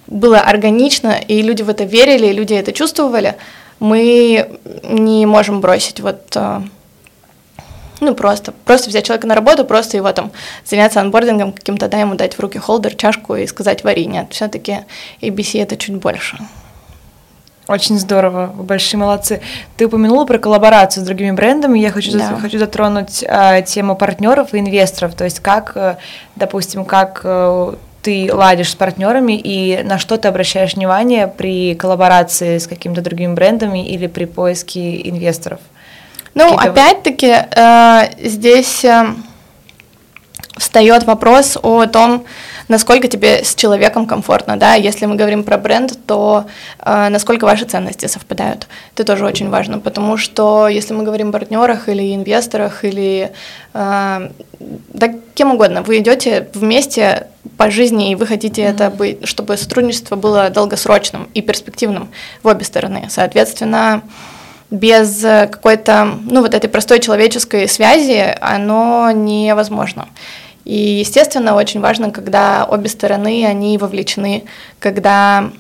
было 0.07 0.39
органично, 0.39 1.15
и 1.29 1.43
люди 1.43 1.61
в 1.61 1.69
это 1.69 1.85
верили, 1.85 2.29
и 2.29 2.33
люди 2.33 2.55
это 2.55 2.73
чувствовали, 2.73 3.35
мы 3.85 4.59
не 4.83 5.27
можем 5.27 5.61
бросить 5.61 6.01
вот 6.01 6.35
э, 6.37 6.63
ну, 8.01 8.15
просто, 8.15 8.53
просто 8.65 8.89
взять 8.89 9.07
человека 9.07 9.27
на 9.27 9.35
работу, 9.35 9.65
просто 9.65 9.97
его 9.97 10.11
там 10.13 10.33
заняться 10.65 11.01
анбордингом 11.01 11.53
каким-то, 11.53 11.89
да, 11.89 11.99
ему 11.99 12.15
дать 12.15 12.35
в 12.35 12.41
руки 12.41 12.59
холдер, 12.59 12.95
чашку 12.95 13.37
и 13.37 13.47
сказать 13.47 13.85
вари. 13.85 14.07
Нет, 14.07 14.29
все-таки 14.31 14.81
ABC 15.21 15.63
это 15.63 15.77
чуть 15.77 15.97
больше. 15.97 16.39
Очень 17.67 17.99
здорово, 17.99 18.53
вы 18.55 18.65
большие 18.65 19.01
молодцы. 19.01 19.41
Ты 19.77 19.87
упомянула 19.87 20.27
про 20.27 20.39
коллаборацию 20.39 21.03
с 21.03 21.07
другими 21.07 21.31
брендами. 21.31 21.79
Я 21.79 21.91
хочу, 21.91 22.13
да. 22.13 22.37
хочу 22.37 22.59
затронуть 22.59 23.25
а, 23.27 23.63
тему 23.63 23.97
партнеров 23.97 24.53
и 24.53 24.59
инвесторов. 24.59 25.15
То 25.15 25.25
есть 25.25 25.41
как, 25.41 25.73
э, 25.75 25.97
допустим, 26.37 26.85
как 26.85 27.23
э, 27.25 27.75
ты 28.05 28.29
ладишь 28.31 28.71
с 28.71 28.75
партнерами 28.75 29.33
и 29.33 29.83
на 29.83 29.99
что 29.99 30.19
ты 30.19 30.29
обращаешь 30.29 30.75
внимание 30.75 31.27
при 31.27 31.75
коллаборации 31.75 32.59
с 32.59 32.67
какими-то 32.67 33.01
другими 33.01 33.33
брендами 33.33 33.89
или 33.89 34.07
при 34.09 34.27
поиске 34.27 35.09
инвесторов? 35.09 35.61
Ну, 36.35 36.55
опять-таки, 36.55 37.33
э, 37.33 38.03
здесь 38.23 38.85
э, 38.85 39.07
встает 40.59 41.05
вопрос 41.05 41.57
о 41.63 41.87
том, 41.87 42.27
насколько 42.69 43.09
тебе 43.09 43.45
с 43.45 43.55
человеком 43.55 44.07
комфортно, 44.07 44.57
да, 44.57 44.75
если 44.75 45.07
мы 45.07 45.17
говорим 45.17 45.45
про 45.45 45.59
бренд, 45.59 45.99
то 46.07 46.47
э, 46.79 47.09
насколько 47.09 47.45
ваши 47.45 47.65
ценности 47.65 48.07
совпадают, 48.07 48.67
это 48.95 49.05
тоже 49.05 49.25
очень 49.25 49.51
важно, 49.51 49.79
потому 49.79 50.17
что 50.17 50.69
если 50.69 50.95
мы 50.95 51.05
говорим 51.05 51.29
о 51.29 51.33
партнерах 51.33 51.89
или 51.89 52.15
инвесторах 52.15 52.85
или 52.85 53.33
э, 53.75 54.31
да 54.59 55.15
кем 55.35 55.53
угодно, 55.53 55.83
вы 55.83 55.99
идете 55.99 56.49
вместе 56.55 57.29
по 57.57 57.71
жизни 57.71 58.13
и 58.13 58.15
вы 58.15 58.27
хотите 58.27 58.63
mm-hmm. 58.63 58.71
это 58.71 58.91
быть, 58.91 59.29
чтобы 59.29 59.57
сотрудничество 59.57 60.17
было 60.17 60.51
долгосрочным 60.51 61.29
и 61.35 61.43
перспективным 61.43 62.11
в 62.43 62.49
обе 62.49 62.65
стороны, 62.65 63.07
соответственно 63.11 64.03
без 64.71 65.21
какой-то, 65.21 66.19
ну, 66.25 66.41
вот 66.41 66.55
этой 66.55 66.69
простой 66.69 66.99
человеческой 66.99 67.69
связи 67.69 68.37
оно 68.41 69.11
невозможно. 69.13 70.09
И, 70.65 70.77
естественно, 70.77 71.55
очень 71.55 71.81
важно, 71.81 72.11
когда 72.11 72.65
обе 72.65 72.89
стороны, 72.89 73.45
они 73.47 73.77
вовлечены, 73.79 74.45
когда 74.79 75.51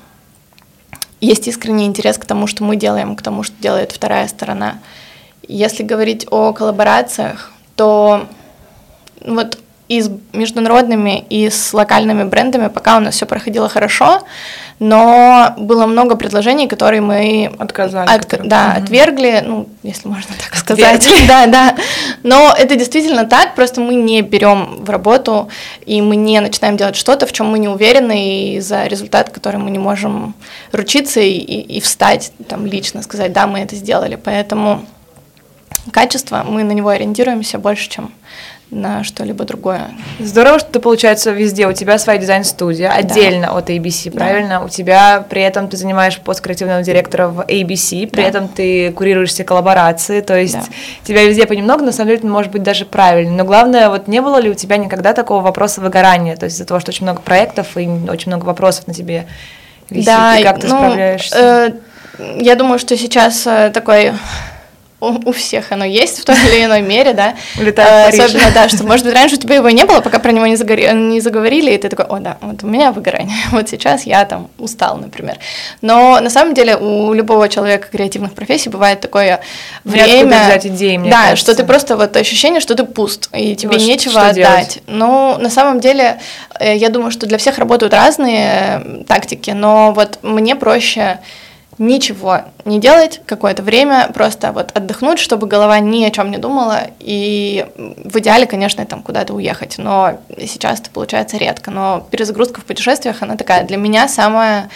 есть 1.20 1.48
искренний 1.48 1.86
интерес 1.86 2.18
к 2.18 2.24
тому, 2.24 2.46
что 2.46 2.64
мы 2.64 2.76
делаем, 2.76 3.16
к 3.16 3.22
тому, 3.22 3.42
что 3.42 3.54
делает 3.60 3.92
вторая 3.92 4.28
сторона. 4.28 4.78
Если 5.46 5.82
говорить 5.82 6.26
о 6.30 6.52
коллаборациях, 6.52 7.52
то 7.76 8.26
вот 9.20 9.58
и 9.88 10.00
с 10.00 10.10
международными, 10.32 11.24
и 11.28 11.50
с 11.50 11.74
локальными 11.74 12.24
брендами 12.24 12.68
пока 12.68 12.96
у 12.96 13.00
нас 13.00 13.14
все 13.14 13.26
проходило 13.26 13.68
хорошо, 13.68 14.22
но 14.78 15.54
было 15.56 15.86
много 15.86 16.16
предложений, 16.16 16.68
которые 16.68 17.00
мы 17.00 17.52
отказали, 17.58 18.08
от, 18.08 18.24
которые... 18.24 18.48
да, 18.48 18.74
угу. 18.74 18.84
отвергли, 18.84 19.42
ну, 19.44 19.68
если 19.82 20.08
можно 20.08 20.30
так 20.38 20.56
сказать, 20.56 21.06
да, 21.28 21.46
да. 21.46 21.76
Но 22.22 22.52
это 22.56 22.74
действительно 22.76 23.24
так, 23.24 23.54
просто 23.54 23.80
мы 23.80 23.94
не 23.94 24.22
берем 24.22 24.84
в 24.84 24.90
работу 24.90 25.48
и 25.86 26.02
мы 26.02 26.16
не 26.16 26.40
начинаем 26.40 26.76
делать 26.76 26.96
что-то, 26.96 27.26
в 27.26 27.32
чем 27.32 27.48
мы 27.48 27.58
не 27.58 27.68
уверены 27.68 28.56
и 28.56 28.60
за 28.60 28.86
результат, 28.86 29.30
который 29.30 29.56
мы 29.56 29.70
не 29.70 29.78
можем 29.78 30.34
ручиться 30.72 31.20
и, 31.20 31.30
и, 31.30 31.76
и 31.76 31.80
встать 31.80 32.32
там 32.48 32.66
лично, 32.66 33.02
сказать, 33.02 33.32
да, 33.32 33.46
мы 33.46 33.60
это 33.60 33.76
сделали, 33.76 34.16
поэтому 34.16 34.84
качество 35.92 36.44
мы 36.46 36.64
на 36.64 36.72
него 36.72 36.88
ориентируемся 36.88 37.58
больше, 37.58 37.88
чем 37.88 38.12
на 38.70 39.04
что-либо 39.04 39.44
другое. 39.44 39.90
Здорово, 40.18 40.58
что 40.58 40.70
ты, 40.72 40.80
получается, 40.80 41.30
везде. 41.30 41.66
У 41.66 41.72
тебя 41.72 41.98
своя 41.98 42.18
дизайн-студия, 42.18 42.90
отдельно 42.90 43.48
да. 43.48 43.58
от 43.58 43.70
ABC, 43.70 44.10
правильно? 44.10 44.58
Да. 44.60 44.64
У 44.64 44.68
тебя 44.68 45.24
при 45.28 45.42
этом 45.42 45.68
ты 45.68 45.76
занимаешь 45.76 46.18
пост 46.18 46.40
креативного 46.40 46.82
директора 46.82 47.28
в 47.28 47.40
ABC, 47.40 48.08
при 48.08 48.22
да. 48.22 48.28
этом 48.28 48.48
ты 48.48 48.92
курируешь 48.92 49.30
все 49.30 49.44
коллаборации, 49.44 50.20
то 50.20 50.36
есть 50.36 50.54
да. 50.54 50.64
тебя 51.04 51.24
везде 51.24 51.46
понемногу, 51.46 51.84
на 51.84 51.92
самом 51.92 52.10
деле, 52.10 52.28
может 52.28 52.52
быть 52.52 52.62
даже 52.62 52.84
правильно. 52.84 53.36
Но 53.36 53.44
главное, 53.44 53.88
вот 53.88 54.08
не 54.08 54.20
было 54.20 54.38
ли 54.38 54.50
у 54.50 54.54
тебя 54.54 54.76
никогда 54.76 55.12
такого 55.12 55.42
вопроса 55.42 55.80
выгорания, 55.80 56.36
то 56.36 56.44
есть 56.44 56.56
из-за 56.56 56.66
того, 56.66 56.80
что 56.80 56.90
очень 56.90 57.04
много 57.04 57.20
проектов 57.20 57.76
и 57.76 57.86
очень 57.86 58.28
много 58.28 58.44
вопросов 58.44 58.86
на 58.86 58.94
тебе 58.94 59.26
висит, 59.90 60.06
да, 60.06 60.38
и 60.38 60.42
как 60.42 60.60
ты 60.60 60.66
ну, 60.66 60.76
справляешься? 60.76 61.36
Э, 61.38 61.72
я 62.40 62.56
думаю, 62.56 62.78
что 62.78 62.96
сейчас 62.96 63.46
э, 63.46 63.70
такой 63.72 64.12
у, 65.24 65.32
всех 65.32 65.72
оно 65.72 65.84
есть 65.84 66.20
в 66.20 66.24
той 66.24 66.36
или 66.36 66.64
иной 66.64 66.82
мере, 66.82 67.12
да. 67.12 67.34
Улетает 67.58 68.14
э, 68.14 68.24
Особенно, 68.24 68.50
да, 68.52 68.68
что, 68.68 68.84
может 68.84 69.04
быть, 69.04 69.14
раньше 69.14 69.36
у 69.36 69.38
тебя 69.38 69.56
его 69.56 69.70
не 69.70 69.84
было, 69.84 70.00
пока 70.00 70.18
про 70.18 70.32
него 70.32 70.46
не, 70.46 70.56
загори, 70.56 70.92
не 70.92 71.20
заговорили, 71.20 71.72
и 71.72 71.78
ты 71.78 71.88
такой, 71.88 72.06
о, 72.06 72.18
да, 72.18 72.38
вот 72.40 72.62
у 72.62 72.66
меня 72.66 72.92
выгорание, 72.92 73.36
вот 73.50 73.68
сейчас 73.68 74.04
я 74.04 74.24
там 74.24 74.48
устал, 74.58 74.96
например. 74.96 75.38
Но 75.80 76.20
на 76.20 76.30
самом 76.30 76.54
деле 76.54 76.76
у 76.76 77.12
любого 77.12 77.48
человека 77.48 77.88
креативных 77.90 78.34
профессий 78.34 78.68
бывает 78.70 79.00
такое 79.00 79.40
время... 79.84 80.44
взять 80.46 80.66
идеи, 80.66 80.96
мне 80.96 81.10
Да, 81.10 81.30
кажется. 81.30 81.52
что 81.52 81.54
ты 81.54 81.64
просто, 81.64 81.96
вот 81.96 82.16
ощущение, 82.16 82.60
что 82.60 82.74
ты 82.74 82.84
пуст, 82.84 83.28
и 83.32 83.54
тебе 83.56 83.78
вот 83.78 83.86
нечего 83.86 84.12
что 84.12 84.28
отдать. 84.28 84.34
Делать? 84.34 84.82
Ну, 84.86 85.36
на 85.38 85.50
самом 85.50 85.80
деле, 85.80 86.20
э, 86.58 86.76
я 86.76 86.88
думаю, 86.88 87.10
что 87.10 87.26
для 87.26 87.38
всех 87.38 87.58
работают 87.58 87.92
разные 87.92 88.82
э, 88.84 89.04
тактики, 89.06 89.50
но 89.50 89.92
вот 89.92 90.18
мне 90.22 90.56
проще 90.56 91.18
ничего 91.78 92.42
не 92.64 92.80
делать 92.80 93.20
какое-то 93.26 93.62
время, 93.62 94.10
просто 94.12 94.52
вот 94.52 94.70
отдохнуть, 94.74 95.18
чтобы 95.18 95.46
голова 95.46 95.78
ни 95.80 96.04
о 96.04 96.10
чем 96.10 96.30
не 96.30 96.38
думала, 96.38 96.82
и 97.00 97.66
в 97.76 98.18
идеале, 98.18 98.46
конечно, 98.46 98.84
там 98.86 99.02
куда-то 99.02 99.34
уехать, 99.34 99.76
но 99.78 100.18
сейчас 100.38 100.80
это 100.80 100.90
получается 100.90 101.36
редко, 101.36 101.70
но 101.70 102.06
перезагрузка 102.10 102.60
в 102.60 102.64
путешествиях, 102.64 103.22
она 103.22 103.36
такая 103.36 103.64
для 103.64 103.76
меня 103.76 104.08
самая 104.08 104.70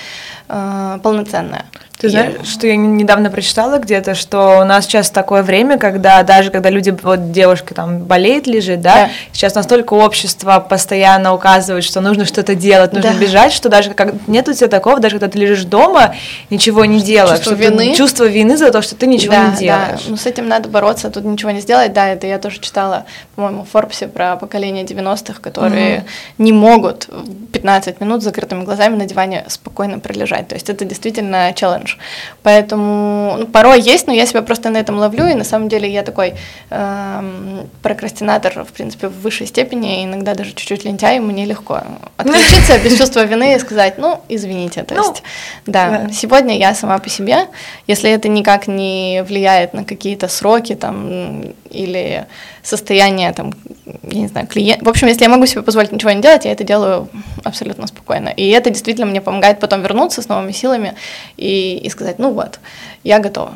э, 0.49 0.99
полноценная. 1.03 1.65
Ты 1.99 2.11
знаешь, 2.11 2.35
я... 2.39 2.45
что 2.45 2.67
я 2.69 2.77
недавно 2.77 3.29
прочитала 3.29 3.79
где-то, 3.79 4.15
что 4.15 4.61
у 4.61 4.65
нас 4.65 4.85
сейчас 4.85 5.11
такое 5.11 5.43
время, 5.43 5.79
когда 5.79 6.23
даже 6.23 6.53
когда 6.53 6.71
люди, 6.71 6.91
вот 7.03 7.33
девушка 7.33 7.75
там 7.75 7.99
болеет, 7.99 8.47
лежит, 8.47 8.81
да, 8.81 8.95
да. 8.95 9.11
сейчас 9.33 9.57
настолько 9.57 9.95
общество 9.95 10.61
постоянно 10.61 11.35
указывает, 11.35 11.83
что 11.83 12.01
нужно 12.01 12.25
что-то 12.25 12.55
делать, 12.55 12.93
нужно 12.93 13.13
да. 13.13 13.19
бежать, 13.19 13.53
что 13.53 13.69
даже 13.69 13.95
как 13.95 14.15
нет 14.29 14.49
у 14.49 14.53
тебя 14.53 14.69
такого, 14.69 15.01
даже 15.01 15.19
когда 15.19 15.29
ты 15.29 15.39
лежишь 15.39 15.65
дома, 15.65 16.15
ничего 16.51 16.85
не 16.85 17.01
делаешь. 17.01 17.39
Чувство 17.39 17.55
вины. 17.55 17.95
Чувство 17.97 18.25
вины 18.25 18.57
за 18.57 18.71
то, 18.71 18.81
что 18.81 18.95
ты 18.95 19.09
ничего 19.09 19.33
да, 19.33 19.49
не 19.49 19.57
делаешь. 19.57 20.05
Да. 20.05 20.11
Ну, 20.11 20.17
с 20.17 20.27
этим 20.27 20.47
надо 20.47 20.69
бороться, 20.69 21.11
тут 21.11 21.25
ничего 21.25 21.51
не 21.51 21.61
сделать. 21.61 21.93
Да, 21.93 22.09
это 22.09 22.29
я 22.29 22.39
тоже 22.39 22.61
читала, 22.61 23.07
по-моему, 23.35 23.65
в 23.65 23.71
Форбсе 23.71 24.07
про 24.07 24.37
поколение 24.37 24.85
90-х, 24.85 25.41
которые 25.41 25.99
угу. 25.99 26.05
не 26.39 26.53
могут 26.53 27.09
15 27.53 28.01
минут 28.01 28.21
с 28.21 28.25
закрытыми 28.25 28.63
глазами 28.63 28.95
на 28.95 29.07
диване 29.07 29.45
спокойно 29.49 29.99
пролежать. 29.99 30.47
То 30.47 30.55
есть 30.55 30.71
это 30.71 30.85
действительно 30.85 31.53
челлендж 31.55 31.88
меньше. 31.89 31.99
Поэтому 32.43 33.37
ну, 33.39 33.47
порой 33.47 33.81
есть, 33.81 34.07
но 34.07 34.13
я 34.13 34.27
себя 34.27 34.43
просто 34.43 34.71
на 34.71 34.79
этом 34.79 34.99
ловлю, 34.99 35.27
и 35.27 35.35
на 35.35 35.45
самом 35.45 35.69
деле 35.69 35.91
я 35.91 36.03
такой 36.03 36.35
э, 36.71 37.65
прокрастинатор, 37.83 38.65
в 38.65 38.73
принципе, 38.73 39.09
в 39.09 39.21
высшей 39.21 39.47
степени, 39.47 40.05
иногда 40.05 40.35
даже 40.35 40.51
чуть-чуть 40.51 40.85
лентяй, 40.85 41.17
и 41.17 41.21
мне 41.21 41.45
легко 41.45 41.83
отключиться 42.17 42.79
без 42.79 42.99
чувства 42.99 43.25
вины 43.25 43.55
и 43.55 43.59
сказать, 43.59 43.99
ну, 43.99 44.21
извините, 44.29 44.83
то 44.83 44.95
ну, 44.95 45.09
есть, 45.09 45.23
да, 45.67 46.09
сегодня 46.13 46.57
я 46.57 46.75
сама 46.75 46.99
по 46.99 47.09
себе, 47.09 47.47
если 47.89 48.11
это 48.11 48.29
никак 48.29 48.69
не 48.69 49.25
влияет 49.27 49.75
на 49.75 49.85
какие-то 49.85 50.29
сроки 50.29 50.75
там 50.75 51.55
или 51.71 52.27
состояние 52.69 53.33
там, 53.33 53.55
я 54.03 54.21
не 54.21 54.29
знаю, 54.29 54.47
клиент. 54.47 54.83
В 54.83 54.89
общем, 54.89 55.09
если 55.09 55.23
я 55.25 55.29
могу 55.29 55.47
себе 55.47 55.63
позволить 55.63 55.93
ничего 55.93 56.11
не 56.11 56.21
делать, 56.21 56.45
я 56.45 56.53
это 56.53 56.65
делаю 56.65 57.09
абсолютно 57.45 57.87
спокойно. 57.87 58.29
И 58.29 58.49
это 58.51 58.71
действительно 58.71 59.07
мне 59.07 59.21
помогает 59.21 59.59
потом 59.59 59.83
вернуться 59.83 60.23
с 60.23 60.29
новыми 60.29 60.53
силами 60.53 60.95
и, 61.37 61.79
и 61.79 61.89
сказать, 61.91 62.19
ну 62.19 62.33
вот, 62.33 62.61
я 63.05 63.21
готова. 63.21 63.55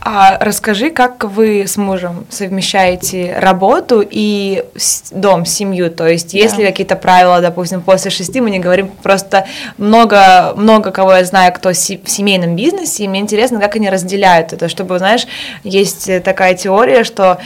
А 0.00 0.38
расскажи, 0.40 0.90
как 0.90 1.24
вы 1.24 1.66
с 1.66 1.76
мужем 1.76 2.26
совмещаете 2.30 3.38
работу 3.38 4.04
и 4.08 4.64
дом, 5.12 5.44
семью? 5.46 5.90
То 5.90 6.08
есть, 6.08 6.34
есть 6.34 6.56
да. 6.56 6.62
ли 6.62 6.68
какие-то 6.68 6.96
правила, 6.96 7.40
допустим, 7.40 7.82
после 7.82 8.10
шести, 8.10 8.40
мы 8.40 8.50
не 8.50 8.58
говорим, 8.58 8.88
просто 9.02 9.46
много, 9.76 10.52
много 10.56 10.90
кого 10.90 11.14
я 11.14 11.24
знаю, 11.24 11.52
кто 11.52 11.70
в 11.70 11.74
семейном 11.74 12.56
бизнесе, 12.56 13.04
и 13.04 13.08
мне 13.08 13.20
интересно, 13.20 13.60
как 13.60 13.76
они 13.76 13.88
разделяют 13.88 14.52
это, 14.52 14.68
чтобы, 14.68 14.98
знаешь, 14.98 15.26
есть 15.62 16.22
такая 16.24 16.54
теория, 16.54 17.04
что 17.04 17.38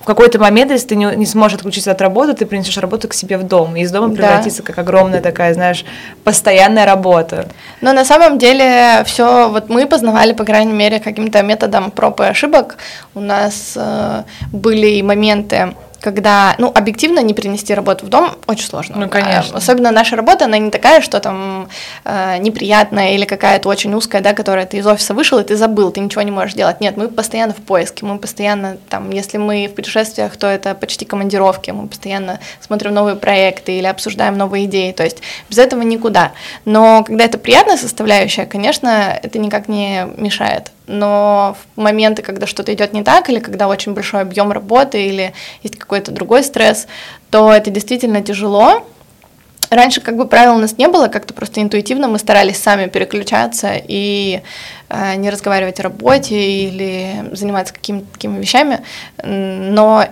в 0.00 0.06
какой-то 0.06 0.38
момент, 0.38 0.70
если 0.70 0.88
ты 0.88 0.96
не, 0.96 1.14
не 1.16 1.26
сможешь 1.26 1.58
отключиться 1.58 1.90
от 1.90 2.00
работы, 2.00 2.32
ты 2.32 2.46
принесешь 2.46 2.78
работу 2.78 3.06
к 3.06 3.12
себе 3.14 3.36
в 3.36 3.42
дом, 3.42 3.76
и 3.76 3.82
из 3.82 3.90
дома 3.90 4.14
превратится 4.14 4.62
да. 4.62 4.66
как 4.66 4.78
огромная 4.78 5.20
такая, 5.20 5.52
знаешь, 5.52 5.84
постоянная 6.24 6.86
работа. 6.86 7.48
Но 7.82 7.92
на 7.92 8.04
самом 8.04 8.38
деле 8.38 9.02
все, 9.04 9.50
вот 9.50 9.68
мы 9.68 9.86
познавали, 9.86 10.32
по 10.32 10.44
крайней 10.44 10.72
мере, 10.72 11.00
каким-то 11.00 11.42
методом 11.42 11.90
проб 11.90 12.20
и 12.20 12.24
ошибок. 12.24 12.78
У 13.14 13.20
нас 13.20 13.74
э, 13.76 14.22
были 14.52 15.02
моменты, 15.02 15.74
когда, 16.00 16.54
ну, 16.58 16.72
объективно 16.74 17.20
не 17.20 17.34
принести 17.34 17.74
работу 17.74 18.06
в 18.06 18.08
дом 18.08 18.36
очень 18.46 18.66
сложно. 18.66 18.96
Ну, 18.96 19.08
конечно. 19.08 19.58
Особенно 19.58 19.90
наша 19.90 20.16
работа, 20.16 20.46
она 20.46 20.58
не 20.58 20.70
такая, 20.70 21.00
что 21.00 21.20
там 21.20 21.68
э, 22.04 22.38
неприятная 22.38 23.14
или 23.14 23.24
какая-то 23.24 23.68
очень 23.68 23.94
узкая, 23.94 24.22
да, 24.22 24.32
которая 24.32 24.66
ты 24.66 24.78
из 24.78 24.86
офиса 24.86 25.14
вышел, 25.14 25.38
и 25.38 25.44
ты 25.44 25.56
забыл, 25.56 25.90
ты 25.90 26.00
ничего 26.00 26.22
не 26.22 26.30
можешь 26.30 26.54
делать. 26.54 26.80
Нет, 26.80 26.96
мы 26.96 27.08
постоянно 27.08 27.52
в 27.52 27.62
поиске, 27.62 28.06
мы 28.06 28.18
постоянно 28.18 28.78
там, 28.88 29.10
если 29.10 29.38
мы 29.38 29.66
в 29.66 29.74
путешествиях, 29.74 30.36
то 30.36 30.46
это 30.46 30.74
почти 30.74 31.04
командировки, 31.04 31.70
мы 31.70 31.86
постоянно 31.86 32.40
смотрим 32.60 32.94
новые 32.94 33.16
проекты 33.16 33.78
или 33.78 33.86
обсуждаем 33.86 34.36
новые 34.38 34.64
идеи, 34.64 34.92
то 34.92 35.04
есть 35.04 35.18
без 35.48 35.58
этого 35.58 35.82
никуда. 35.82 36.32
Но 36.64 37.04
когда 37.04 37.24
это 37.24 37.38
приятная 37.38 37.76
составляющая, 37.76 38.46
конечно, 38.46 39.18
это 39.22 39.38
никак 39.38 39.68
не 39.68 40.06
мешает 40.16 40.70
но 40.90 41.56
в 41.76 41.80
моменты, 41.80 42.22
когда 42.22 42.46
что-то 42.46 42.74
идет 42.74 42.92
не 42.92 43.02
так, 43.02 43.30
или 43.30 43.38
когда 43.38 43.68
очень 43.68 43.94
большой 43.94 44.22
объем 44.22 44.50
работы, 44.52 45.06
или 45.06 45.32
есть 45.62 45.78
какой-то 45.78 46.10
другой 46.10 46.42
стресс, 46.42 46.86
то 47.30 47.52
это 47.52 47.70
действительно 47.70 48.22
тяжело. 48.22 48.84
Раньше 49.70 50.00
как 50.00 50.16
бы 50.16 50.26
правил 50.26 50.56
у 50.56 50.58
нас 50.58 50.78
не 50.78 50.88
было, 50.88 51.06
как-то 51.06 51.32
просто 51.32 51.62
интуитивно 51.62 52.08
мы 52.08 52.18
старались 52.18 52.60
сами 52.60 52.86
переключаться 52.86 53.74
и 53.76 54.42
э, 54.88 55.14
не 55.14 55.30
разговаривать 55.30 55.78
о 55.78 55.84
работе 55.84 56.34
или 56.36 57.30
заниматься 57.32 57.72
какими-то 57.72 58.06
такими 58.12 58.40
вещами, 58.40 58.80
но 59.22 60.06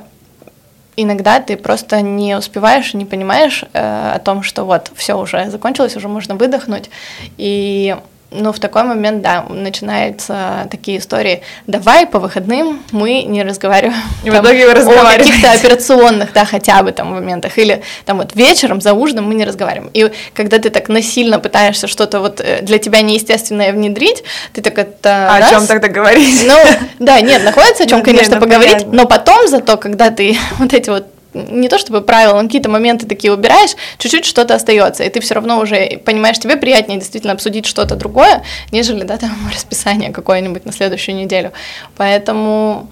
иногда 0.94 1.40
ты 1.40 1.56
просто 1.56 2.02
не 2.02 2.36
успеваешь, 2.36 2.94
не 2.94 3.04
понимаешь 3.04 3.64
э, 3.72 4.12
о 4.14 4.20
том, 4.20 4.44
что 4.44 4.64
вот 4.64 4.92
все 4.94 5.18
уже 5.18 5.50
закончилось, 5.50 5.96
уже 5.96 6.06
можно 6.06 6.36
выдохнуть, 6.36 6.88
и 7.36 7.96
ну, 8.30 8.52
в 8.52 8.58
такой 8.58 8.82
момент, 8.82 9.22
да, 9.22 9.46
начинаются 9.48 10.68
такие 10.70 10.98
истории. 10.98 11.42
Давай 11.66 12.06
по 12.06 12.18
выходным 12.18 12.82
мы 12.92 13.22
не 13.22 13.42
разговариваем 13.42 13.96
И 14.22 14.30
там, 14.30 14.44
вы 14.44 14.62
о 14.64 15.16
каких-то 15.16 15.52
операционных, 15.52 16.32
да, 16.34 16.44
хотя 16.44 16.82
бы 16.82 16.92
там 16.92 17.14
моментах. 17.14 17.56
Или 17.58 17.82
там 18.04 18.18
вот 18.18 18.34
вечером 18.34 18.80
за 18.80 18.92
ужином 18.92 19.28
мы 19.28 19.34
не 19.34 19.44
разговариваем. 19.44 19.90
И 19.94 20.10
когда 20.34 20.58
ты 20.58 20.68
так 20.68 20.88
насильно 20.88 21.38
пытаешься 21.38 21.86
что-то 21.86 22.20
вот 22.20 22.40
э, 22.40 22.60
для 22.62 22.78
тебя 22.78 23.00
неестественное 23.00 23.72
внедрить, 23.72 24.22
ты 24.52 24.60
так 24.60 24.78
это... 24.78 25.34
А 25.34 25.40
раз, 25.40 25.50
о 25.50 25.54
чем 25.54 25.66
тогда 25.66 25.88
говорить? 25.88 26.44
Ну, 26.46 26.58
да, 26.98 27.20
нет, 27.20 27.44
находится 27.44 27.84
о 27.84 27.86
чем, 27.86 28.02
конечно, 28.04 28.34
ну, 28.34 28.40
поговорить, 28.42 28.86
но 28.92 29.06
потом 29.06 29.48
зато, 29.48 29.78
когда 29.78 30.10
ты 30.10 30.36
вот 30.58 30.74
эти 30.74 30.90
вот 30.90 31.06
не 31.48 31.68
то 31.68 31.78
чтобы 31.78 32.00
правила, 32.00 32.34
но 32.34 32.42
какие-то 32.42 32.68
моменты 32.68 33.06
такие 33.06 33.32
убираешь, 33.32 33.74
чуть-чуть 33.98 34.24
что-то 34.24 34.54
остается, 34.54 35.04
и 35.04 35.08
ты 35.08 35.20
все 35.20 35.34
равно 35.34 35.58
уже 35.60 36.00
понимаешь, 36.04 36.38
тебе 36.38 36.56
приятнее 36.56 36.98
действительно 36.98 37.32
обсудить 37.32 37.66
что-то 37.66 37.96
другое, 37.96 38.42
нежели, 38.72 39.04
да, 39.04 39.16
там 39.16 39.30
расписание 39.52 40.10
какое-нибудь 40.10 40.64
на 40.64 40.72
следующую 40.72 41.16
неделю. 41.16 41.52
Поэтому, 41.96 42.88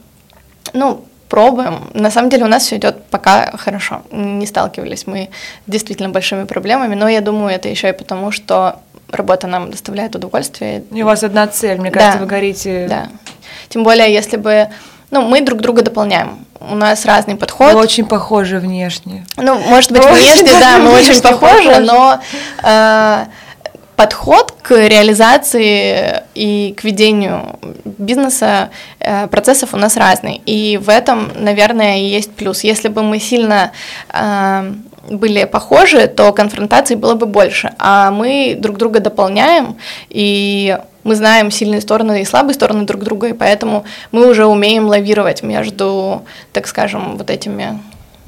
ну, 0.73 1.05
пробуем. 1.29 1.91
На 1.95 2.11
самом 2.11 2.31
деле 2.31 2.45
у 2.45 2.49
нас 2.49 2.65
все 2.65 2.77
идет 2.77 3.05
пока 3.11 3.53
хорошо. 3.57 4.03
Не 4.13 4.47
сталкивались 4.47 5.07
мы 5.07 5.29
с 5.67 5.71
действительно 5.71 6.09
большими 6.09 6.45
проблемами, 6.45 6.95
но 6.95 7.09
я 7.09 7.21
думаю, 7.21 7.55
это 7.55 7.69
еще 7.69 7.89
и 7.89 7.93
потому, 7.93 8.31
что 8.31 8.81
работа 9.11 9.47
нам 9.47 9.71
доставляет 9.71 10.15
удовольствие. 10.15 10.85
И 10.93 11.03
у 11.03 11.07
вас 11.07 11.23
одна 11.25 11.47
цель, 11.47 11.79
мне 11.79 11.91
кажется, 11.91 12.19
да, 12.19 12.25
вы 12.25 12.29
горите. 12.29 12.87
Да. 12.89 13.09
Тем 13.69 13.83
более, 13.85 14.13
если 14.13 14.37
бы 14.37 14.69
ну, 15.11 15.23
мы 15.23 15.41
друг 15.41 15.61
друга 15.61 15.83
дополняем. 15.83 16.46
У 16.71 16.75
нас 16.75 17.05
разный 17.05 17.37
подход. 17.37 17.75
Мы 17.75 17.81
очень 17.81 18.07
похожи 18.07 18.59
внешне. 18.59 19.25
Ну, 19.37 19.59
может 19.59 19.93
быть, 19.93 20.05
внешне, 20.05 20.59
да, 20.61 20.79
мы 20.79 20.93
очень 20.93 21.21
похожи, 21.21 21.81
но 21.81 22.21
э, 22.63 23.25
подход 23.97 24.53
к 24.63 24.71
реализации 24.75 26.23
и 26.35 26.75
к 26.77 26.85
ведению 26.85 27.59
бизнеса, 27.85 28.71
э, 29.01 29.27
процессов 29.29 29.75
у 29.75 29.77
нас 29.77 29.97
разный. 29.97 30.43
И 30.47 30.79
в 30.79 30.89
этом, 30.89 31.31
наверное, 31.35 31.99
и 31.99 32.05
есть 32.05 32.35
плюс. 32.35 32.65
Если 32.65 32.89
бы 32.89 33.03
мы 33.03 33.19
сильно 33.19 33.73
э, 34.13 34.73
были 35.09 35.45
похожи, 35.45 36.07
то 36.07 36.33
конфронтаций 36.33 36.97
было 36.97 37.15
бы 37.15 37.27
больше. 37.27 37.73
А 37.79 38.11
мы 38.11 38.57
друг 38.59 38.77
друга 38.77 39.01
дополняем, 39.01 39.77
и 40.09 40.79
мы 41.07 41.15
знаем 41.15 41.51
сильные 41.53 41.81
стороны 41.81 42.23
и 42.23 42.25
слабые 42.25 42.55
стороны 42.55 42.85
друг 42.85 43.05
друга, 43.05 43.29
и 43.29 43.33
поэтому 43.33 43.85
мы 44.11 44.29
уже 44.29 44.45
умеем 44.45 44.87
лавировать 44.87 45.43
между, 45.43 46.25
так 46.53 46.67
скажем, 46.67 47.17
вот 47.17 47.31
этими 47.31 47.81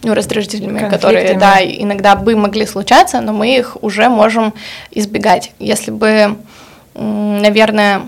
ну, 0.03 0.15
раздражителями, 0.15 0.89
которые, 0.89 1.37
да, 1.37 1.57
иногда 1.61 2.15
бы 2.15 2.37
могли 2.37 2.67
случаться, 2.67 3.21
но 3.21 3.33
мы 3.33 3.57
их 3.57 3.77
уже 3.83 4.09
можем 4.09 4.55
избегать. 4.93 5.51
Если 5.59 5.91
бы, 5.91 6.37
наверное, 6.95 8.03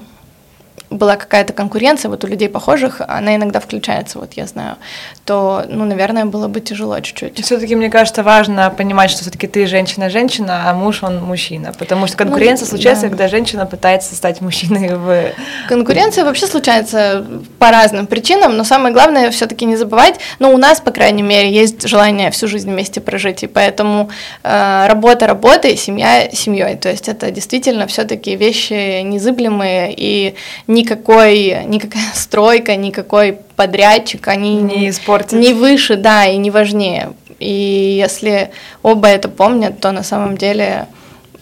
была 0.90 1.16
какая-то 1.16 1.52
конкуренция, 1.52 2.08
вот 2.08 2.24
у 2.24 2.26
людей 2.26 2.48
похожих, 2.48 3.00
она 3.00 3.36
иногда 3.36 3.60
включается, 3.60 4.18
вот 4.18 4.32
я 4.34 4.46
знаю, 4.46 4.76
то, 5.24 5.64
ну, 5.68 5.84
наверное, 5.84 6.24
было 6.24 6.48
бы 6.48 6.60
тяжело 6.60 6.98
чуть-чуть. 7.00 7.44
Все-таки, 7.44 7.76
мне 7.76 7.88
кажется, 7.90 8.24
важно 8.24 8.68
понимать, 8.76 9.10
что 9.10 9.22
все-таки 9.22 9.46
ты 9.46 9.66
женщина-женщина, 9.66 10.68
а 10.68 10.74
муж 10.74 11.04
он 11.04 11.22
мужчина, 11.22 11.72
потому 11.78 12.08
что 12.08 12.16
конкуренция 12.16 12.66
ну, 12.66 12.70
случается, 12.70 13.04
да. 13.04 13.10
когда 13.10 13.28
женщина 13.28 13.66
пытается 13.66 14.16
стать 14.16 14.40
мужчиной 14.40 14.96
в... 14.96 15.32
Конкуренция 15.68 16.24
вообще 16.24 16.48
случается 16.48 17.24
по 17.60 17.70
разным 17.70 18.08
причинам, 18.08 18.56
но 18.56 18.64
самое 18.64 18.92
главное 18.92 19.30
все-таки 19.30 19.66
не 19.66 19.76
забывать, 19.76 20.16
ну, 20.40 20.52
у 20.52 20.56
нас, 20.56 20.80
по 20.80 20.90
крайней 20.90 21.22
мере, 21.22 21.52
есть 21.52 21.86
желание 21.86 22.32
всю 22.32 22.48
жизнь 22.48 22.70
вместе 22.70 23.00
прожить, 23.00 23.44
и 23.44 23.46
поэтому 23.46 24.10
э, 24.42 24.86
работа 24.88 25.28
работой, 25.28 25.76
семья 25.76 26.28
семьей, 26.32 26.76
то 26.76 26.88
есть 26.88 27.08
это 27.08 27.30
действительно 27.30 27.86
все-таки 27.86 28.34
вещи 28.34 29.02
незыблемые 29.02 29.94
и 29.96 30.34
не 30.66 30.79
никакой, 30.80 31.64
никакая 31.66 32.02
стройка, 32.14 32.76
никакой 32.76 33.38
подрядчик, 33.56 34.26
они 34.28 34.56
не 34.56 34.88
испортят. 34.88 35.32
Не 35.32 35.52
выше, 35.54 35.96
да, 35.96 36.26
и 36.26 36.36
не 36.36 36.50
важнее. 36.50 37.12
И 37.38 37.96
если 37.98 38.50
оба 38.82 39.08
это 39.08 39.28
помнят, 39.28 39.80
то 39.80 39.92
на 39.92 40.02
самом 40.02 40.36
деле 40.36 40.86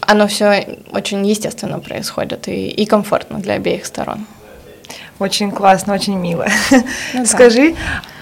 оно 0.01 0.27
все 0.27 0.77
очень 0.91 1.25
естественно 1.27 1.79
происходит 1.79 2.47
и, 2.47 2.69
и 2.69 2.85
комфортно 2.85 3.39
для 3.39 3.55
обеих 3.55 3.85
сторон. 3.85 4.25
Очень 5.19 5.51
классно, 5.51 5.93
очень 5.93 6.15
мило. 6.15 6.47
Ну, 7.13 7.25
Скажи, 7.25 7.71
да. 7.71 7.77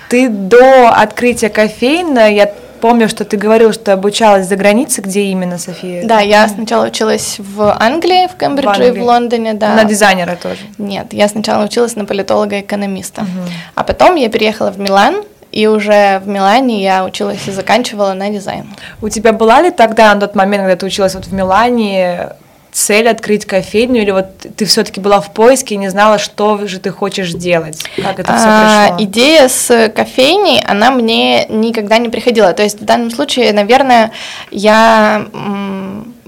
ты 0.09 0.29
до 0.29 0.89
открытия 0.89 1.49
кофейна, 1.49 2.31
я 2.33 2.51
Помню, 2.81 3.09
что 3.09 3.25
ты 3.25 3.37
говорил, 3.37 3.73
что 3.73 3.93
обучалась 3.93 4.47
за 4.47 4.55
границей, 4.55 5.03
где 5.03 5.23
именно, 5.23 5.57
София? 5.57 6.05
Да, 6.05 6.19
я 6.19 6.47
сначала 6.47 6.87
училась 6.87 7.37
в 7.39 7.75
Англии, 7.79 8.27
в 8.27 8.37
Кембридже 8.37 8.91
в 8.91 8.95
и 8.95 8.99
в 8.99 9.03
Лондоне, 9.03 9.53
да. 9.53 9.75
На 9.75 9.83
дизайнера 9.83 10.37
тоже? 10.41 10.59
Нет, 10.77 11.13
я 11.13 11.27
сначала 11.27 11.65
училась 11.65 11.95
на 11.95 12.05
политолога-экономиста, 12.05 13.21
угу. 13.21 13.51
а 13.75 13.83
потом 13.83 14.15
я 14.15 14.29
переехала 14.29 14.71
в 14.71 14.79
Милан, 14.79 15.23
и 15.51 15.67
уже 15.67 16.19
в 16.19 16.27
Милане 16.27 16.83
я 16.83 17.03
училась 17.05 17.47
и 17.47 17.51
заканчивала 17.51 18.13
на 18.13 18.29
дизайн. 18.29 18.65
У 19.01 19.09
тебя 19.09 19.33
была 19.33 19.61
ли 19.61 19.71
тогда, 19.71 20.13
на 20.13 20.21
тот 20.21 20.35
момент, 20.35 20.63
когда 20.63 20.75
ты 20.75 20.85
училась 20.85 21.15
вот 21.15 21.25
в 21.25 21.33
Милане, 21.33 22.33
цель 22.71 23.09
открыть 23.09 23.45
кофейню, 23.45 24.01
или 24.01 24.11
вот 24.11 24.25
ты 24.55 24.65
все-таки 24.65 24.99
была 24.99 25.19
в 25.19 25.33
поиске 25.33 25.75
и 25.75 25.77
не 25.77 25.89
знала, 25.89 26.17
что 26.17 26.67
же 26.67 26.79
ты 26.79 26.91
хочешь 26.91 27.31
делать? 27.33 27.83
Как 27.95 28.19
это 28.19 28.35
все 28.37 28.47
а, 28.47 28.87
пришло? 28.87 29.03
Идея 29.05 29.47
с 29.47 29.89
кофейней, 29.89 30.63
она 30.63 30.91
мне 30.91 31.45
никогда 31.47 31.97
не 31.97 32.09
приходила. 32.09 32.53
То 32.53 32.63
есть 32.63 32.81
в 32.81 32.85
данном 32.85 33.11
случае, 33.11 33.51
наверное, 33.53 34.11
я 34.51 35.25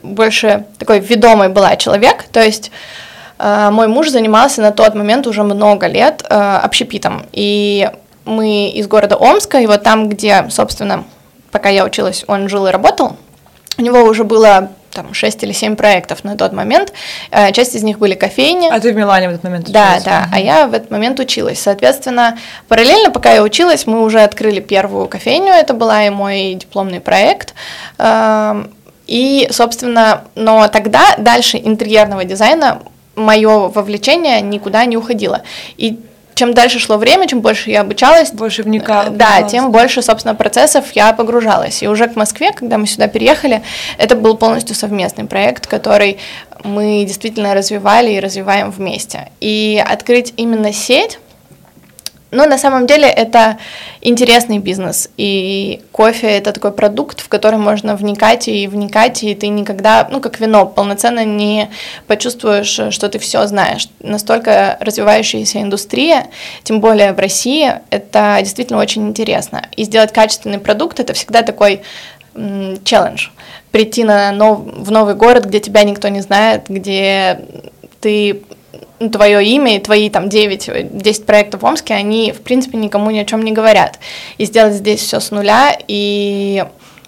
больше 0.01 0.65
такой 0.77 0.99
ведомый 0.99 1.49
была 1.49 1.75
человек, 1.75 2.23
то 2.31 2.41
есть 2.41 2.71
э, 3.37 3.69
мой 3.71 3.87
муж 3.87 4.09
занимался 4.09 4.61
на 4.61 4.71
тот 4.71 4.95
момент 4.95 5.27
уже 5.27 5.43
много 5.43 5.87
лет 5.87 6.23
э, 6.29 6.35
общепитом. 6.35 7.25
И 7.31 7.89
мы 8.25 8.69
из 8.69 8.87
города 8.87 9.15
Омска, 9.17 9.59
и 9.59 9.67
вот 9.67 9.83
там, 9.83 10.09
где, 10.09 10.45
собственно, 10.49 11.03
пока 11.51 11.69
я 11.69 11.85
училась, 11.85 12.23
он 12.27 12.49
жил 12.49 12.67
и 12.67 12.71
работал, 12.71 13.17
у 13.77 13.81
него 13.81 14.03
уже 14.03 14.23
было 14.23 14.69
там 15.01 15.13
6 15.13 15.43
или 15.43 15.53
7 15.53 15.75
проектов 15.75 16.23
на 16.23 16.35
тот 16.35 16.53
момент. 16.53 16.93
Э, 17.31 17.51
часть 17.51 17.75
из 17.75 17.83
них 17.83 17.99
были 17.99 18.15
кофейни. 18.15 18.69
А 18.69 18.79
ты 18.79 18.91
в 18.91 18.95
Милане 18.95 19.27
в 19.29 19.31
этот 19.31 19.43
момент 19.43 19.69
училась? 19.69 20.03
Да, 20.03 20.11
да. 20.11 20.29
А 20.31 20.39
я 20.39 20.67
в 20.67 20.73
этот 20.73 20.91
момент 20.91 21.19
училась. 21.19 21.59
Соответственно, 21.59 22.37
параллельно, 22.67 23.11
пока 23.11 23.33
я 23.33 23.43
училась, 23.43 23.87
мы 23.87 24.03
уже 24.03 24.19
открыли 24.19 24.59
первую 24.59 25.07
кофейню. 25.07 25.53
Это 25.53 25.73
была 25.73 26.05
и 26.05 26.09
мой 26.09 26.55
дипломный 26.55 26.99
проект. 26.99 27.53
Эм, 27.97 28.71
и, 29.07 29.47
собственно, 29.51 30.23
но 30.35 30.67
тогда 30.67 31.15
дальше 31.17 31.57
интерьерного 31.57 32.25
дизайна 32.25 32.79
мое 33.15 33.69
вовлечение 33.69 34.41
никуда 34.41 34.85
не 34.85 34.97
уходило. 34.97 35.41
И 35.77 35.99
чем 36.39 36.53
дальше 36.53 36.79
шло 36.79 36.95
время, 36.95 37.27
чем 37.27 37.41
больше 37.41 37.69
я 37.69 37.81
обучалась, 37.81 38.31
больше 38.31 38.63
вникала. 38.63 39.09
Да, 39.09 39.43
тем 39.43 39.73
больше, 39.73 40.01
собственно, 40.01 40.35
процессов 40.35 40.85
я 40.93 41.11
погружалась. 41.11 41.83
И 41.83 41.87
уже 41.89 42.07
к 42.07 42.15
Москве, 42.15 42.53
когда 42.53 42.77
мы 42.77 42.87
сюда 42.87 43.09
переехали, 43.09 43.61
это 43.97 44.15
был 44.15 44.37
полностью 44.37 44.73
совместный 44.73 45.25
проект, 45.25 45.67
который 45.67 46.17
мы 46.63 47.03
действительно 47.05 47.53
развивали 47.53 48.11
и 48.11 48.21
развиваем 48.21 48.71
вместе. 48.71 49.29
И 49.41 49.83
открыть 49.85 50.33
именно 50.37 50.71
сеть 50.71 51.19
но 52.31 52.45
на 52.45 52.57
самом 52.57 52.85
деле 52.87 53.07
это 53.07 53.57
интересный 54.01 54.59
бизнес, 54.59 55.09
и 55.17 55.81
кофе 55.91 56.27
это 56.27 56.51
такой 56.51 56.71
продукт, 56.71 57.21
в 57.21 57.27
который 57.27 57.59
можно 57.59 57.95
вникать 57.95 58.47
и 58.47 58.67
вникать, 58.67 59.23
и 59.23 59.33
ты 59.35 59.47
никогда, 59.47 60.07
ну 60.11 60.21
как 60.21 60.39
вино, 60.39 60.65
полноценно 60.65 61.25
не 61.25 61.69
почувствуешь, 62.07 62.93
что 62.93 63.09
ты 63.09 63.19
все 63.19 63.47
знаешь. 63.47 63.89
Настолько 63.99 64.77
развивающаяся 64.79 65.61
индустрия, 65.61 66.27
тем 66.63 66.81
более 66.81 67.13
в 67.13 67.19
России, 67.19 67.73
это 67.89 68.37
действительно 68.41 68.79
очень 68.79 69.07
интересно. 69.07 69.63
И 69.75 69.83
сделать 69.83 70.13
качественный 70.13 70.59
продукт 70.59 70.99
это 70.99 71.13
всегда 71.13 71.41
такой 71.41 71.81
челлендж. 72.35 73.29
Прийти 73.71 74.03
на 74.03 74.31
нов, 74.31 74.59
в 74.63 74.91
новый 74.91 75.15
город, 75.15 75.45
где 75.45 75.59
тебя 75.59 75.83
никто 75.83 76.07
не 76.07 76.21
знает, 76.21 76.65
где 76.69 77.41
ты 78.01 78.43
твое 79.11 79.45
имя 79.45 79.77
и 79.77 79.79
твои 79.79 80.09
там 80.09 80.25
9-10 80.25 81.25
проектов 81.25 81.61
в 81.61 81.65
Омске, 81.65 81.93
они, 81.93 82.31
в 82.31 82.41
принципе, 82.41 82.77
никому 82.77 83.11
ни 83.11 83.19
о 83.19 83.25
чем 83.25 83.43
не 83.43 83.51
говорят. 83.51 83.99
И 84.37 84.45
сделать 84.45 84.73
здесь 84.73 84.99
все 85.01 85.19
с 85.19 85.31
нуля 85.31 85.77
и 85.87 86.65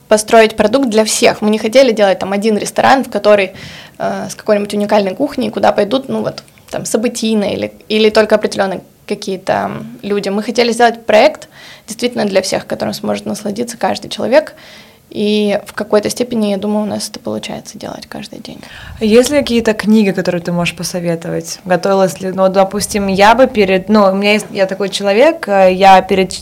построить 0.08 0.56
продукт 0.56 0.90
для 0.90 1.06
всех. 1.06 1.42
Мы 1.42 1.50
не 1.50 1.58
хотели 1.58 1.92
делать 1.92 2.20
там 2.20 2.34
один 2.34 2.58
ресторан, 2.58 3.04
в 3.04 3.10
который 3.10 3.52
э, 3.98 4.28
с 4.30 4.36
какой-нибудь 4.36 4.74
уникальной 4.74 5.16
кухней, 5.16 5.50
куда 5.50 5.72
пойдут, 5.72 6.10
ну 6.10 6.22
вот, 6.22 6.44
там, 6.70 6.86
событийные 6.86 7.54
или, 7.54 7.74
или 7.88 8.10
только 8.10 8.36
определенные 8.36 8.82
какие-то 9.06 9.72
люди. 10.02 10.30
Мы 10.30 10.44
хотели 10.44 10.72
сделать 10.72 11.06
проект 11.06 11.50
действительно 11.88 12.26
для 12.26 12.42
всех, 12.42 12.66
которым 12.68 12.94
сможет 12.94 13.26
насладиться 13.26 13.78
каждый 13.78 14.10
человек, 14.10 14.56
и 15.12 15.60
в 15.66 15.74
какой-то 15.74 16.10
степени, 16.10 16.48
я 16.48 16.58
думаю, 16.58 16.84
у 16.84 16.88
нас 16.88 17.10
это 17.10 17.20
получается 17.20 17.78
делать 17.78 18.08
каждый 18.08 18.40
день. 18.40 18.60
Есть 19.02 19.30
ли 19.30 19.40
какие-то 19.40 19.74
книги, 19.74 20.12
которые 20.12 20.42
ты 20.42 20.54
можешь 20.54 20.74
посоветовать? 20.76 21.60
Готовилась 21.66 22.22
ли, 22.22 22.32
ну, 22.32 22.48
допустим, 22.48 23.08
я 23.08 23.36
бы 23.36 23.48
перед, 23.48 23.90
ну, 23.90 24.06
у 24.06 24.16
меня 24.16 24.34
есть, 24.34 24.46
я 24.52 24.66
такой 24.68 24.88
человек, 24.88 25.48
э, 25.50 25.74
я 25.74 26.02
перед 26.02 26.40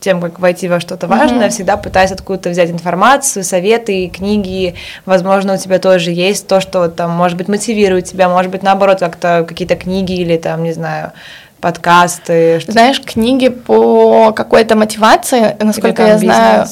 тем, 0.00 0.22
как 0.22 0.38
войти 0.38 0.66
во 0.68 0.80
что-то 0.80 1.08
важное, 1.08 1.48
mm-hmm. 1.48 1.50
всегда 1.50 1.76
пытаюсь 1.76 2.10
откуда-то 2.12 2.50
взять 2.50 2.70
информацию, 2.70 3.44
советы, 3.44 4.08
книги. 4.08 4.74
Возможно, 5.04 5.54
у 5.54 5.56
тебя 5.58 5.78
тоже 5.78 6.10
есть 6.10 6.46
то, 6.46 6.60
что 6.60 6.88
там, 6.88 7.10
может 7.10 7.36
быть, 7.36 7.48
мотивирует 7.48 8.06
тебя, 8.06 8.28
может 8.28 8.50
быть, 8.50 8.62
наоборот, 8.62 9.00
как-то 9.00 9.44
какие-то 9.46 9.76
книги 9.76 10.12
или 10.12 10.36
там, 10.36 10.62
не 10.62 10.72
знаю, 10.72 11.12
подкасты. 11.60 12.60
Знаешь, 12.66 13.00
книги 13.02 13.48
по 13.48 14.32
какой-то 14.32 14.76
мотивации, 14.76 15.56
насколько 15.60 16.02
я 16.02 16.14
бизнес. 16.14 16.34
знаю, 16.34 16.66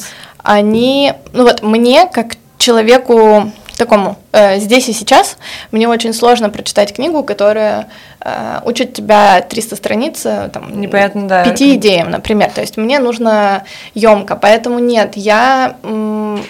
они, 0.45 1.15
ну 1.33 1.43
вот 1.43 1.63
мне, 1.63 2.07
как 2.07 2.37
человеку 2.59 3.51
такому 3.77 4.17
э, 4.33 4.61
здесь 4.61 4.89
и 4.89 4.93
сейчас, 4.93 5.37
мне 5.73 5.89
очень 5.89 6.15
сложно 6.15 6.51
прочитать 6.51 6.95
книгу, 6.95 7.25
которая 7.25 7.89
э, 8.21 8.61
учит 8.65 8.95
тебя 8.95 9.41
300 9.41 9.77
страниц, 9.77 10.25
э, 10.25 10.51
там, 10.53 10.81
Непонятно, 10.81 11.27
да. 11.27 11.45
пяти 11.45 11.75
идеям, 11.75 12.11
например. 12.11 12.51
То 12.53 12.61
есть 12.61 12.77
мне 12.77 13.01
нужно 13.01 13.65
емко, 13.95 14.37
поэтому 14.37 14.79
нет, 14.79 15.17
я 15.17 15.77
м, 15.83 16.41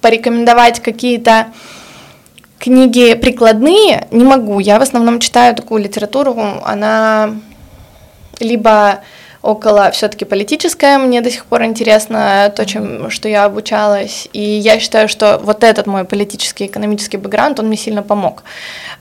порекомендовать 0.00 0.80
какие-то 0.80 1.48
книги 2.58 3.14
прикладные 3.14 4.06
не 4.12 4.24
могу. 4.24 4.60
Я 4.60 4.78
в 4.78 4.82
основном 4.82 5.18
читаю 5.18 5.54
такую 5.54 5.82
литературу, 5.82 6.38
она 6.64 7.34
либо 8.38 9.00
около 9.42 9.90
все-таки 9.90 10.24
политическое. 10.24 10.98
Мне 10.98 11.20
до 11.20 11.30
сих 11.30 11.44
пор 11.46 11.64
интересно 11.64 12.52
то, 12.54 12.64
чем, 12.64 13.10
что 13.10 13.28
я 13.28 13.44
обучалась. 13.44 14.28
И 14.32 14.40
я 14.40 14.78
считаю, 14.78 15.08
что 15.08 15.40
вот 15.42 15.64
этот 15.64 15.86
мой 15.86 16.04
политический, 16.04 16.66
экономический 16.66 17.16
бэкграунд, 17.16 17.58
он 17.58 17.66
мне 17.66 17.76
сильно 17.76 18.02
помог. 18.02 18.44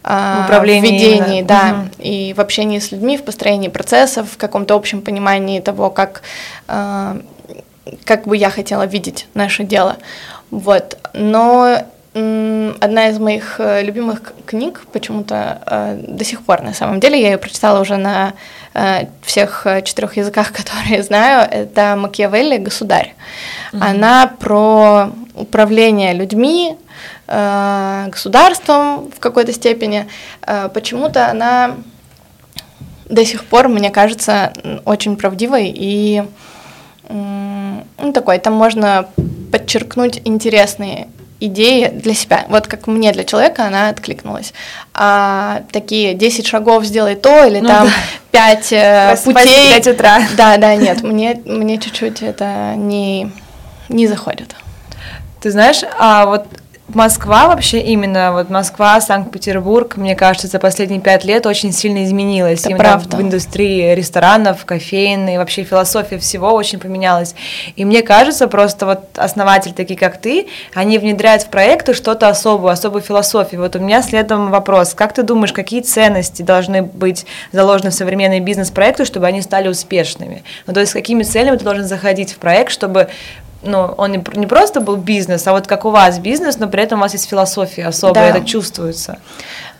А, 0.03 0.41
в 0.41 0.45
управлении. 0.45 0.89
В 0.89 0.91
ведении, 0.91 1.41
да. 1.43 1.85
Угу. 1.85 1.89
И 1.99 2.33
в 2.35 2.41
общении 2.41 2.79
с 2.79 2.91
людьми, 2.91 3.17
в 3.17 3.23
построении 3.23 3.67
процессов, 3.67 4.31
в 4.31 4.37
каком-то 4.37 4.75
общем 4.75 5.01
понимании 5.01 5.59
того, 5.59 5.91
как, 5.91 6.23
а, 6.67 7.17
как 8.03 8.25
бы 8.25 8.35
я 8.35 8.49
хотела 8.49 8.85
видеть 8.87 9.27
наше 9.35 9.63
дело. 9.63 9.97
Вот. 10.49 10.97
Но 11.13 11.85
одна 12.13 13.07
из 13.07 13.19
моих 13.19 13.55
э, 13.59 13.83
любимых 13.83 14.33
книг 14.45 14.81
почему-то 14.91 15.61
э, 15.65 16.03
до 16.07 16.25
сих 16.25 16.41
пор, 16.41 16.61
на 16.61 16.73
самом 16.73 16.99
деле, 16.99 17.21
я 17.21 17.31
ее 17.31 17.37
прочитала 17.37 17.79
уже 17.79 17.95
на 17.95 18.33
э, 18.73 19.05
всех 19.21 19.65
четырех 19.85 20.17
языках, 20.17 20.51
которые 20.53 21.03
знаю, 21.03 21.47
это 21.49 21.95
Макиавелли 21.95 22.57
«Государь». 22.57 23.13
Mm-hmm. 23.71 23.77
Она 23.81 24.27
про 24.27 25.11
управление 25.35 26.13
людьми, 26.13 26.75
государством 27.27 29.09
в 29.09 29.19
какой-то 29.19 29.53
степени. 29.53 30.07
Почему-то 30.73 31.29
она 31.29 31.77
до 33.05 33.23
сих 33.23 33.45
пор, 33.45 33.69
мне 33.69 33.89
кажется, 33.89 34.51
очень 34.83 35.15
правдивой 35.15 35.71
и 35.73 36.23
ну, 37.07 38.13
такой, 38.13 38.37
там 38.39 38.53
можно 38.53 39.07
подчеркнуть 39.49 40.21
интересные 40.25 41.07
идеи 41.41 41.87
для 41.87 42.13
себя. 42.13 42.45
Вот 42.47 42.67
как 42.67 42.87
мне, 42.87 43.11
для 43.11 43.25
человека, 43.25 43.65
она 43.65 43.89
откликнулась. 43.89 44.53
А 44.93 45.63
такие 45.71 46.13
10 46.13 46.47
шагов 46.47 46.85
сделай 46.85 47.15
то, 47.15 47.43
или 47.43 47.59
ну, 47.59 47.67
там 47.67 47.87
да. 47.87 47.93
5 48.31 48.73
э, 48.73 49.15
путей. 49.25 49.73
5 49.73 49.87
утра. 49.87 50.21
Да, 50.37 50.57
да, 50.57 50.75
нет, 50.75 51.01
мне, 51.01 51.41
мне 51.45 51.77
чуть-чуть 51.79 52.21
это 52.21 52.75
не, 52.75 53.31
не 53.89 54.07
заходит. 54.07 54.55
Ты 55.41 55.51
знаешь, 55.51 55.81
а 55.97 56.27
вот 56.27 56.45
Москва 56.95 57.47
вообще 57.47 57.79
именно, 57.79 58.31
вот 58.31 58.49
Москва, 58.49 58.99
Санкт-Петербург, 59.01 59.97
мне 59.97 60.15
кажется, 60.15 60.47
за 60.47 60.59
последние 60.59 60.99
пять 60.99 61.23
лет 61.25 61.45
очень 61.45 61.71
сильно 61.71 62.03
изменилась. 62.03 62.61
Это 62.61 62.69
именно 62.69 62.83
правда. 62.83 63.17
в 63.17 63.21
индустрии 63.21 63.93
ресторанов, 63.93 64.65
кофеин 64.65 65.27
и 65.29 65.37
вообще 65.37 65.63
философия 65.63 66.17
всего 66.17 66.51
очень 66.51 66.79
поменялась. 66.79 67.35
И 67.75 67.85
мне 67.85 68.01
кажется, 68.01 68.47
просто 68.47 68.85
вот 68.85 68.99
основатели 69.15 69.73
такие, 69.73 69.97
как 69.97 70.19
ты, 70.19 70.47
они 70.73 70.97
внедряют 70.97 71.43
в 71.43 71.47
проекты 71.47 71.93
что-то 71.93 72.27
особое, 72.27 72.73
особую 72.73 73.01
философию. 73.01 73.61
Вот 73.61 73.75
у 73.75 73.79
меня 73.79 74.01
следом 74.01 74.51
вопрос, 74.51 74.93
как 74.93 75.13
ты 75.13 75.23
думаешь, 75.23 75.53
какие 75.53 75.81
ценности 75.81 76.41
должны 76.41 76.81
быть 76.81 77.25
заложены 77.51 77.91
в 77.91 77.93
современные 77.93 78.39
бизнес-проекты, 78.39 79.05
чтобы 79.05 79.27
они 79.27 79.41
стали 79.41 79.67
успешными? 79.67 80.43
Ну, 80.67 80.73
то 80.73 80.79
есть 80.79 80.91
с 80.91 80.93
какими 80.93 81.23
целями 81.23 81.57
ты 81.57 81.63
должен 81.63 81.85
заходить 81.85 82.33
в 82.33 82.37
проект, 82.37 82.71
чтобы 82.71 83.09
ну, 83.63 83.93
он 83.97 84.11
не, 84.11 84.23
не 84.35 84.47
просто 84.47 84.81
был 84.81 84.95
бизнес, 84.95 85.47
а 85.47 85.51
вот 85.51 85.67
как 85.67 85.85
у 85.85 85.89
вас 85.89 86.19
бизнес, 86.19 86.57
но 86.57 86.67
при 86.67 86.83
этом 86.83 86.99
у 86.99 87.01
вас 87.03 87.13
есть 87.13 87.29
философия 87.29 87.87
особая, 87.87 88.31
да. 88.31 88.37
это 88.39 88.47
чувствуется. 88.47 89.19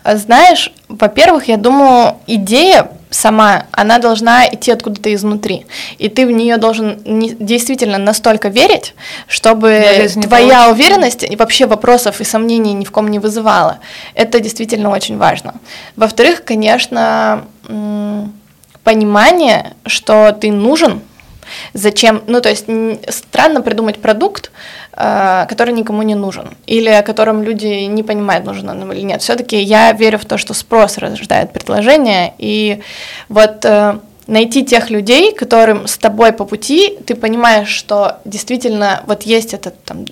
Знаешь, 0.04 0.72
во-первых, 0.88 1.48
я 1.48 1.56
думаю, 1.56 2.16
идея 2.26 2.90
сама, 3.10 3.66
она 3.72 3.98
должна 3.98 4.46
идти 4.48 4.72
откуда-то 4.72 5.14
изнутри. 5.14 5.66
И 5.98 6.08
ты 6.08 6.26
в 6.26 6.30
нее 6.30 6.56
должен 6.56 7.00
не, 7.04 7.30
действительно 7.30 7.98
настолько 7.98 8.48
верить, 8.48 8.94
чтобы 9.28 10.08
твоя 10.22 10.64
получится. 10.64 10.70
уверенность 10.70 11.22
и 11.24 11.36
вообще 11.36 11.66
вопросов 11.66 12.20
и 12.20 12.24
сомнений 12.24 12.72
ни 12.72 12.84
в 12.84 12.90
ком 12.90 13.08
не 13.08 13.18
вызывала. 13.18 13.78
Это 14.14 14.40
действительно 14.40 14.90
очень 14.90 15.18
важно. 15.18 15.54
Во-вторых, 15.96 16.44
конечно, 16.44 17.44
понимание, 18.82 19.74
что 19.86 20.32
ты 20.32 20.50
нужен 20.50 21.00
Зачем? 21.74 22.22
Ну, 22.26 22.40
то 22.40 22.48
есть 22.48 22.66
странно 23.08 23.60
придумать 23.60 24.00
продукт, 24.00 24.50
э, 24.92 25.46
который 25.48 25.74
никому 25.74 26.02
не 26.02 26.14
нужен, 26.14 26.56
или 26.66 26.88
о 26.88 27.02
котором 27.02 27.42
люди 27.42 27.86
не 27.86 28.02
понимают, 28.02 28.44
нужен 28.44 28.68
он 28.68 28.92
или 28.92 29.02
нет. 29.02 29.22
Все-таки 29.22 29.60
я 29.60 29.92
верю 29.92 30.18
в 30.18 30.24
то, 30.24 30.38
что 30.38 30.54
спрос 30.54 30.98
рождает 30.98 31.52
предложение, 31.52 32.34
и 32.38 32.82
вот 33.28 33.64
э, 33.64 33.98
найти 34.26 34.64
тех 34.64 34.90
людей, 34.90 35.34
которым 35.34 35.86
с 35.86 35.98
тобой 35.98 36.32
по 36.32 36.44
пути, 36.44 36.98
ты 37.06 37.14
понимаешь, 37.14 37.68
что 37.68 38.18
действительно 38.24 39.02
вот 39.06 39.22
есть 39.22 39.54
эта 39.54 39.70
там 39.70 40.04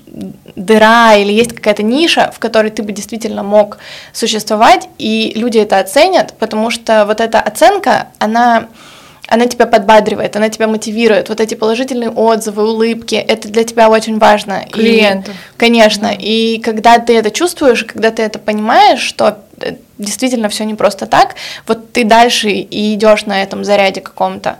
дыра 0.56 1.14
или 1.14 1.32
есть 1.32 1.54
какая-то 1.54 1.82
ниша, 1.82 2.30
в 2.34 2.38
которой 2.38 2.70
ты 2.70 2.82
бы 2.82 2.92
действительно 2.92 3.42
мог 3.42 3.78
существовать, 4.12 4.88
и 4.98 5.32
люди 5.36 5.58
это 5.58 5.78
оценят, 5.78 6.34
потому 6.38 6.70
что 6.70 7.04
вот 7.06 7.20
эта 7.20 7.40
оценка, 7.40 8.08
она 8.18 8.68
она 9.30 9.46
тебя 9.46 9.66
подбадривает, 9.66 10.34
она 10.34 10.48
тебя 10.48 10.66
мотивирует. 10.66 11.28
Вот 11.28 11.40
эти 11.40 11.54
положительные 11.54 12.10
отзывы, 12.10 12.68
улыбки, 12.68 13.14
это 13.14 13.48
для 13.48 13.62
тебя 13.62 13.88
очень 13.88 14.18
важно. 14.18 14.64
Клиентов. 14.72 15.34
И, 15.34 15.56
конечно. 15.56 16.06
Mm. 16.06 16.16
И 16.18 16.58
когда 16.58 16.98
ты 16.98 17.16
это 17.16 17.30
чувствуешь, 17.30 17.84
когда 17.84 18.10
ты 18.10 18.22
это 18.22 18.40
понимаешь, 18.40 18.98
что 18.98 19.38
э, 19.60 19.76
действительно 19.98 20.48
все 20.48 20.64
не 20.64 20.74
просто 20.74 21.06
так, 21.06 21.36
вот 21.68 21.92
ты 21.92 22.02
дальше 22.02 22.50
и 22.50 22.94
идешь 22.94 23.24
на 23.26 23.40
этом 23.40 23.62
заряде 23.62 24.00
каком-то. 24.00 24.58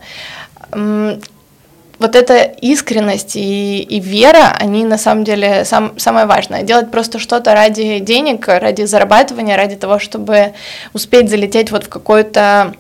Вот 0.71 2.17
эта 2.17 2.43
искренность 2.43 3.35
и, 3.35 3.81
и 3.83 3.99
вера, 3.99 4.57
они 4.57 4.85
на 4.85 4.99
самом 4.99 5.25
деле 5.25 5.65
сам, 5.65 5.99
самое 5.99 6.27
важное. 6.27 6.63
Делать 6.63 6.93
просто 6.93 7.19
что-то 7.19 7.55
ради 7.55 7.99
денег, 7.99 8.47
ради 8.47 8.85
зарабатывания, 8.85 9.57
ради 9.57 9.75
того, 9.75 9.99
чтобы 9.99 10.55
успеть 10.95 11.29
залететь 11.29 11.73
вот 11.73 11.85
в 11.85 11.89
какой-то 11.89 12.73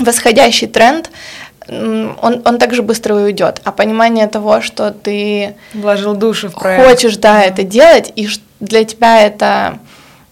восходящий 0.00 0.66
тренд, 0.66 1.10
он, 1.68 2.42
он 2.44 2.58
также 2.58 2.82
быстро 2.82 3.14
уйдет. 3.14 3.60
А 3.64 3.72
понимание 3.72 4.26
того, 4.26 4.60
что 4.60 4.90
ты 4.90 5.54
вложил 5.72 6.14
душу 6.14 6.48
в 6.48 6.54
проект, 6.54 6.84
хочешь, 6.84 7.16
да, 7.16 7.42
это 7.42 7.62
делать, 7.62 8.12
и 8.16 8.28
для 8.58 8.84
тебя 8.84 9.22
это 9.22 9.78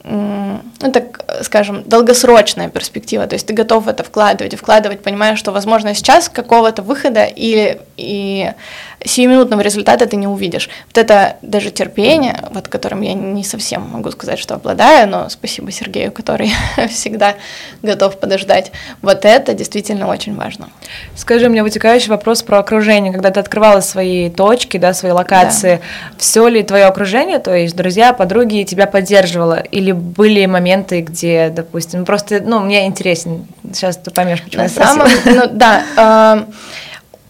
ну, 0.05 0.93
так 0.93 1.25
скажем, 1.43 1.83
долгосрочная 1.85 2.69
перспектива, 2.69 3.27
то 3.27 3.35
есть 3.35 3.47
ты 3.47 3.55
готов 3.55 3.85
в 3.85 3.89
это 3.89 4.05
вкладывать 4.05 4.55
и 4.55 4.57
вкладывать, 4.57 5.03
понимая, 5.03 5.37
что, 5.37 5.53
возможно, 5.53 5.95
сейчас 5.95 6.29
какого-то 6.29 6.83
выхода 6.83 7.25
или 7.25 7.81
и 7.97 8.53
сиюминутного 9.05 9.61
результата 9.61 10.07
ты 10.07 10.17
не 10.17 10.27
увидишь. 10.27 10.69
Вот 10.87 10.99
это 10.99 11.37
даже 11.43 11.71
терпение, 11.71 12.45
вот 12.51 12.69
которым 12.69 13.01
я 13.03 13.15
не 13.15 13.45
совсем 13.45 13.83
могу 13.83 14.11
сказать, 14.11 14.39
что 14.39 14.55
обладаю, 14.55 15.09
но 15.09 15.29
спасибо 15.29 15.71
Сергею, 15.71 16.11
который 16.11 16.51
всегда 16.89 17.35
готов 17.83 18.19
подождать. 18.19 18.73
Вот 19.03 19.25
это 19.25 19.55
действительно 19.55 20.09
очень 20.09 20.35
важно. 20.35 20.71
Скажи 21.15 21.49
мне 21.49 21.63
вытекающий 21.63 22.11
вопрос 22.11 22.43
про 22.43 22.59
окружение. 22.59 23.13
Когда 23.13 23.31
ты 23.31 23.41
открывала 23.41 23.81
свои 23.81 24.31
точки, 24.31 24.79
да, 24.79 24.93
свои 24.95 25.13
локации, 25.13 25.77
да. 25.77 26.17
все 26.19 26.49
ли 26.49 26.63
твое 26.63 26.85
окружение, 26.85 27.39
то 27.39 27.55
есть 27.55 27.77
друзья, 27.77 28.13
подруги 28.13 28.65
тебя 28.65 28.87
поддерживало? 28.87 29.61
Или 29.61 29.93
были 29.93 30.47
моменты, 30.47 31.01
где, 31.01 31.28
допустим, 31.51 32.05
просто, 32.05 32.41
ну, 32.41 32.61
мне 32.61 32.87
интересен, 32.87 33.47
сейчас 33.73 33.97
ты 33.97 34.11
поймешь, 34.11 34.43
почему 34.43 34.63
На 34.63 34.69
самом, 34.69 35.09
ну, 35.25 35.43
да, 35.51 36.47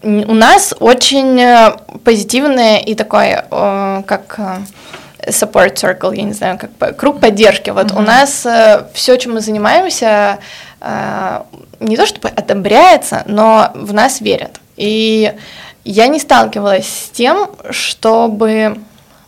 э, 0.03 0.13
у 0.25 0.33
нас 0.33 0.73
очень 0.79 1.39
э, 1.39 1.75
позитивный 2.03 2.81
и 2.81 2.95
такой, 2.95 3.35
э, 3.49 4.03
как 4.05 4.39
support 5.27 5.75
circle, 5.75 6.15
я 6.15 6.23
не 6.23 6.33
знаю, 6.33 6.57
как 6.57 6.95
круг 6.95 7.19
поддержки. 7.19 7.69
Вот 7.69 7.91
mm-hmm. 7.91 7.97
у 7.97 8.01
нас 8.01 8.47
все, 8.93 9.17
чем 9.17 9.33
мы 9.33 9.41
занимаемся, 9.41 10.39
не 11.79 11.97
то 11.97 12.05
чтобы 12.05 12.29
одобряется, 12.29 13.23
но 13.25 13.71
в 13.75 13.93
нас 13.93 14.21
верят. 14.21 14.61
И 14.77 15.33
я 15.83 16.07
не 16.07 16.19
сталкивалась 16.19 16.87
с 16.87 17.09
тем, 17.09 17.49
чтобы 17.69 18.77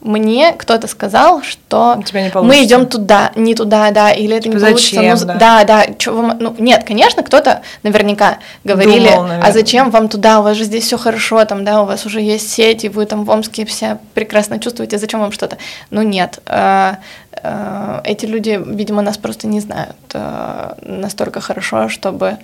мне 0.02 0.54
кто-то 0.54 0.88
сказал, 0.88 1.44
что 1.44 2.02
мы 2.36 2.64
идем 2.64 2.88
туда, 2.88 3.32
не 3.36 3.54
туда, 3.56 3.92
да, 3.92 4.12
или 4.12 4.36
это 4.36 4.44
типа 4.44 4.56
не 4.56 4.60
получится. 4.60 4.96
Зачем, 4.96 5.18
ну, 5.20 5.26
да, 5.26 5.64
да, 5.64 5.64
да 5.64 5.94
чё 5.94 6.16
вам, 6.16 6.38
ну, 6.40 6.56
нет, 6.58 6.84
конечно, 6.84 7.24
кто-то 7.24 7.62
наверняка 7.84 8.40
говорили, 8.64 9.10
Думал, 9.10 9.30
а 9.44 9.52
зачем 9.52 9.92
вам 9.92 10.10
туда, 10.10 10.40
у 10.40 10.44
вас 10.44 10.58
же 10.58 10.64
здесь 10.64 10.86
все 10.86 10.98
хорошо, 10.98 11.44
там, 11.46 11.64
да, 11.64 11.84
у 11.84 11.86
вас 11.86 12.06
уже 12.06 12.20
есть 12.20 12.52
сеть, 12.52 12.84
и 12.84 12.90
вы 12.90 13.06
там 13.06 13.26
в 13.26 13.30
Омске 13.30 13.66
все 13.66 14.00
прекрасно 14.14 14.60
чувствуете, 14.60 14.98
зачем 14.98 15.20
вам 15.20 15.32
что-то? 15.32 15.58
Ну 15.92 16.02
нет, 16.02 16.40
э, 16.48 16.96
э, 17.44 18.02
эти 18.04 18.26
люди, 18.26 18.60
видимо, 18.66 19.02
нас 19.02 19.18
просто 19.18 19.48
не 19.48 19.60
знают 19.60 19.96
э, 20.14 20.74
настолько 20.82 21.42
хорошо, 21.42 21.90
чтобы 21.90 22.38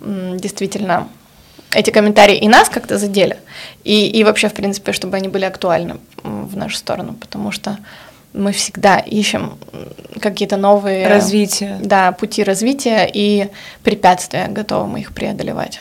действительно 0.00 1.08
эти 1.72 1.90
комментарии 1.90 2.36
и 2.36 2.48
нас 2.48 2.68
как-то 2.68 2.98
задели, 2.98 3.36
и, 3.84 4.06
и 4.06 4.24
вообще, 4.24 4.48
в 4.48 4.54
принципе, 4.54 4.92
чтобы 4.92 5.16
они 5.16 5.28
были 5.28 5.44
актуальны 5.44 5.96
в 6.22 6.56
нашу 6.56 6.76
сторону, 6.76 7.14
потому 7.14 7.52
что 7.52 7.78
мы 8.32 8.52
всегда 8.52 8.98
ищем 8.98 9.58
какие-то 10.20 10.56
новые 10.56 11.08
развития. 11.08 11.78
Да, 11.82 12.12
пути 12.12 12.44
развития 12.44 13.10
и 13.12 13.48
препятствия, 13.82 14.48
готовы 14.48 14.86
мы 14.86 15.00
их 15.00 15.12
преодолевать. 15.12 15.80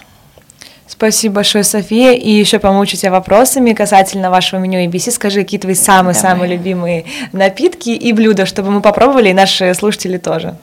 Спасибо 0.87 1.35
большое, 1.35 1.65
София. 1.65 2.13
И 2.13 2.29
еще 2.29 2.59
помучу 2.59 2.95
тебя 2.95 3.11
вопросами 3.11 3.73
касательно 3.73 4.31
вашего 4.31 4.59
меню 4.59 4.79
ABC. 4.89 5.11
Скажи, 5.11 5.41
какие 5.43 5.59
твои 5.59 5.75
самые-самые 5.75 6.49
любимые 6.49 7.05
напитки 7.33 7.89
и 7.89 8.13
блюда, 8.13 8.45
чтобы 8.45 8.71
мы 8.71 8.81
попробовали, 8.81 9.29
и 9.29 9.33
наши 9.33 9.73
слушатели 9.73 10.17
тоже. 10.17 10.55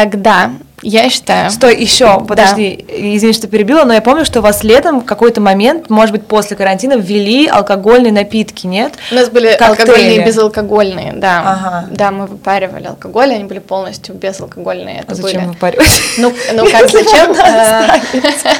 Тогда 0.00 0.52
я 0.82 1.10
считаю. 1.10 1.50
Стой, 1.50 1.76
еще, 1.76 2.24
подожди, 2.26 2.86
да. 2.88 2.94
извини, 3.16 3.34
что 3.34 3.48
перебила, 3.48 3.84
но 3.84 3.92
я 3.92 4.00
помню, 4.00 4.24
что 4.24 4.38
у 4.38 4.42
вас 4.42 4.64
летом 4.64 5.02
в 5.02 5.04
какой-то 5.04 5.42
момент, 5.42 5.90
может 5.90 6.12
быть, 6.12 6.26
после 6.26 6.56
карантина, 6.56 6.94
ввели 6.94 7.46
алкогольные 7.46 8.12
напитки, 8.12 8.66
нет? 8.66 8.94
У 9.10 9.14
нас 9.14 9.28
были 9.28 9.56
Коктейли. 9.58 9.70
алкогольные 9.70 10.16
и 10.16 10.24
безалкогольные, 10.24 11.12
да. 11.16 11.40
Ага. 11.44 11.86
Да, 11.90 12.10
мы 12.10 12.26
выпаривали 12.26 12.86
алкоголь, 12.86 13.34
они 13.34 13.44
были 13.44 13.58
полностью 13.58 14.14
безалкогольные. 14.14 15.00
Это 15.00 15.12
а 15.12 15.14
зачем 15.16 15.42
были... 15.42 15.52
выпаривать? 15.52 16.02
Ну, 16.16 16.32
ну 16.54 16.70
как 16.70 16.90
зачем? 16.90 17.32
Э, 17.32 18.00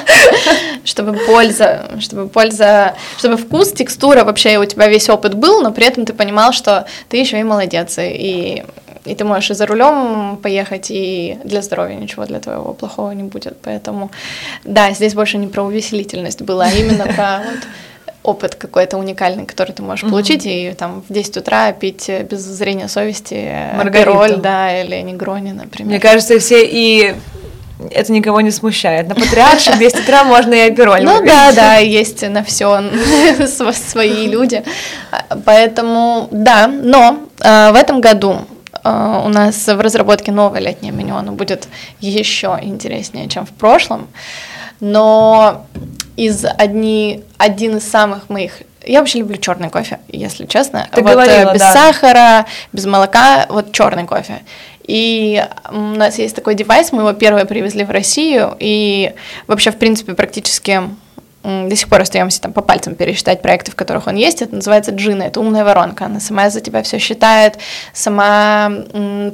чтобы 0.83 1.13
польза, 1.25 1.87
чтобы 1.99 2.27
польза, 2.27 2.93
чтобы 3.17 3.37
вкус, 3.37 3.71
текстура, 3.71 4.23
вообще 4.23 4.59
у 4.59 4.65
тебя 4.65 4.87
весь 4.87 5.09
опыт 5.09 5.33
был, 5.33 5.61
но 5.61 5.71
при 5.71 5.87
этом 5.87 6.05
ты 6.05 6.13
понимал, 6.13 6.53
что 6.53 6.85
ты 7.09 7.17
еще 7.17 7.39
и 7.39 7.43
молодец, 7.43 7.95
и 7.97 8.63
и 9.05 9.15
ты 9.15 9.23
можешь 9.23 9.51
и 9.51 9.53
за 9.53 9.65
рулем 9.65 10.37
поехать, 10.41 10.87
и 10.89 11.37
для 11.43 11.61
здоровья 11.61 11.95
ничего 11.95 12.25
для 12.25 12.39
твоего 12.39 12.73
плохого 12.73 13.11
не 13.11 13.23
будет. 13.23 13.57
Поэтому, 13.61 14.11
да, 14.63 14.91
здесь 14.91 15.13
больше 15.13 15.37
не 15.37 15.47
про 15.47 15.63
увеселительность 15.63 16.41
было, 16.41 16.65
а 16.65 16.69
именно 16.75 17.05
про 17.05 17.39
вот 17.39 17.59
опыт 18.23 18.55
какой-то 18.55 18.97
уникальный, 18.97 19.45
который 19.45 19.71
ты 19.71 19.81
можешь 19.81 20.07
получить, 20.09 20.45
и 20.45 20.73
там 20.77 21.03
в 21.07 21.11
10 21.11 21.37
утра 21.37 21.71
пить 21.71 22.09
без 22.29 22.41
зрения 22.41 22.87
совести 22.87 23.51
Маргароль, 23.75 24.37
да, 24.37 24.81
или 24.81 25.01
негрони, 25.01 25.51
например. 25.51 25.89
Мне 25.89 25.99
кажется, 25.99 26.37
все 26.37 26.63
и 26.63 27.15
это 27.89 28.11
никого 28.11 28.41
не 28.41 28.51
смущает. 28.51 29.07
На 29.07 29.15
патриарше 29.15 29.71
в 29.71 29.79
10 29.79 30.01
утра 30.01 30.23
можно 30.23 30.53
и 30.53 30.71
апероль. 30.71 31.03
Ну 31.03 31.25
да, 31.25 31.51
да, 31.51 31.75
есть 31.77 32.21
на 32.27 32.43
все 32.43 32.83
свои 33.73 34.27
люди. 34.27 34.63
Поэтому 35.45 36.27
да, 36.31 36.67
но 36.67 37.17
э, 37.39 37.71
в 37.71 37.75
этом 37.75 38.01
году 38.01 38.41
у 38.83 39.29
нас 39.29 39.67
в 39.67 39.79
разработке 39.79 40.31
новое 40.31 40.59
летнее 40.59 40.91
меню, 40.91 41.15
оно 41.15 41.31
будет 41.31 41.67
еще 41.99 42.57
интереснее, 42.61 43.27
чем 43.27 43.45
в 43.45 43.51
прошлом. 43.51 44.07
Но 44.79 45.65
из 46.15 46.43
одни, 46.45 47.23
один 47.37 47.77
из 47.77 47.89
самых 47.89 48.29
моих 48.29 48.63
я 48.85 48.99
вообще 48.99 49.19
люблю 49.19 49.37
черный 49.37 49.69
кофе, 49.69 49.99
если 50.07 50.45
честно. 50.45 50.87
Ты 50.91 51.01
вот 51.01 51.11
говорила, 51.11 51.53
без 51.53 51.59
да. 51.59 51.73
сахара, 51.73 52.45
без 52.73 52.85
молока, 52.85 53.45
вот 53.49 53.71
черный 53.71 54.05
кофе. 54.05 54.41
И 54.87 55.45
у 55.69 55.77
нас 55.77 56.17
есть 56.17 56.35
такой 56.35 56.55
девайс, 56.55 56.91
мы 56.91 57.01
его 57.01 57.13
первые 57.13 57.45
привезли 57.45 57.83
в 57.83 57.91
Россию, 57.91 58.55
и 58.59 59.13
вообще, 59.47 59.71
в 59.71 59.77
принципе, 59.77 60.15
практически 60.15 60.81
до 61.43 61.75
сих 61.75 61.89
пор 61.89 62.01
остаемся 62.01 62.39
там 62.41 62.53
по 62.53 62.61
пальцам 62.61 62.95
пересчитать 62.95 63.41
проекты, 63.41 63.71
в 63.71 63.75
которых 63.75 64.07
он 64.07 64.15
есть. 64.15 64.41
Это 64.41 64.53
называется 64.55 64.91
Джина, 64.91 65.23
это 65.23 65.39
умная 65.39 65.63
воронка. 65.63 66.05
Она 66.05 66.19
сама 66.19 66.49
за 66.49 66.61
тебя 66.61 66.83
все 66.83 66.99
считает, 66.99 67.57
сама 67.93 68.71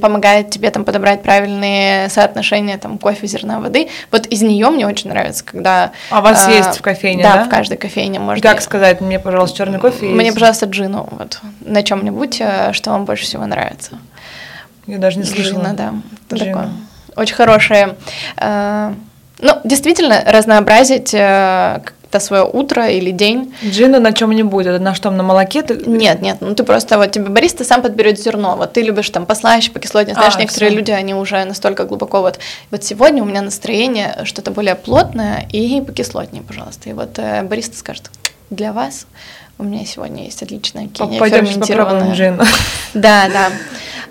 помогает 0.02 0.50
тебе 0.50 0.70
там 0.72 0.86
подобрать 0.86 1.22
правильные 1.22 2.10
соотношения 2.10 2.78
там 2.78 2.98
кофе, 2.98 3.28
зерна, 3.28 3.60
воды. 3.60 3.89
Вот 4.12 4.26
из 4.28 4.41
нее 4.41 4.70
мне 4.70 4.88
очень 4.88 5.10
нравится, 5.10 5.43
когда. 5.43 5.91
А 6.10 6.20
у 6.20 6.22
вас 6.22 6.48
а, 6.48 6.52
есть 6.52 6.78
в 6.78 6.82
кофейне, 6.82 7.24
да? 7.24 7.38
Да, 7.38 7.43
в 7.43 7.50
каждой 7.50 7.78
кофейне 7.78 8.20
можно. 8.20 8.41
Как 8.41 8.62
сказать, 8.62 9.02
мне, 9.02 9.20
пожалуйста, 9.20 9.58
черный 9.58 9.80
кофе. 9.80 10.06
Мне, 10.06 10.32
пожалуйста, 10.32 10.65
Джину, 10.67 11.08
вот 11.12 11.41
на 11.60 11.84
чем-нибудь, 11.84 12.38
э, 12.39 12.72
что 12.74 12.91
вам 12.91 13.06
больше 13.06 13.26
всего 13.26 13.46
нравится. 13.46 14.00
Я 14.86 14.98
даже 14.98 15.20
не 15.20 15.26
слышала. 15.26 15.63
Джина, 15.63 15.74
да. 15.74 15.93
Джина. 16.34 16.52
Такое. 16.52 16.70
Очень 17.17 17.36
хорошее. 17.36 17.96
Э, 18.38 18.93
ну, 19.39 19.54
действительно, 19.63 20.24
разнообразить 20.26 21.13
э, 21.13 21.82
это 22.10 22.20
свое 22.20 22.43
утро 22.43 22.88
или 22.88 23.12
день. 23.12 23.54
Джина 23.63 24.00
на 24.00 24.13
чем-нибудь, 24.13 24.65
это 24.65 24.80
на 24.80 24.96
что, 24.96 25.12
на 25.12 25.24
молоке? 25.24 25.62
Ты... 25.62 25.76
Нет, 25.89 26.22
нет, 26.22 26.38
ну 26.39 26.56
ты 26.56 26.63
просто 26.63 26.98
вот 26.98 27.12
тебе 27.12 27.30
бариста 27.30 27.63
сам 27.63 27.82
подберет 27.82 28.20
зерно, 28.20 28.56
вот 28.56 28.74
ты 28.74 28.82
любишь 28.82 29.10
там 29.10 29.26
послаще, 29.26 29.72
покислотнее, 29.72 30.15
знаешь, 30.15 30.36
а, 30.36 30.39
некоторые 30.39 30.70
все. 30.70 30.78
люди, 30.78 30.91
они 30.91 31.13
уже 31.13 31.43
настолько 31.46 31.86
глубоко 31.86 32.22
вот, 32.22 32.39
вот 32.72 32.84
сегодня 32.84 33.24
у 33.24 33.26
меня 33.26 33.41
настроение 33.41 34.22
что-то 34.24 34.52
более 34.52 34.76
плотное 34.76 35.48
и 35.52 35.82
покислотнее, 35.82 36.43
пожалуйста, 36.43 36.89
и 36.89 36.93
вот 36.93 37.20
э, 37.20 37.43
бариста 37.43 37.78
скажет, 37.78 38.10
для 38.50 38.72
вас 38.72 39.08
у 39.60 39.63
меня 39.63 39.86
сегодня 39.86 40.26
есть 40.26 40.41
отличная 40.43 40.88
кения 40.88 41.20
ферментированная. 41.20 42.13
джин. 42.13 42.41
Да, 42.93 43.28
да. 43.30 43.52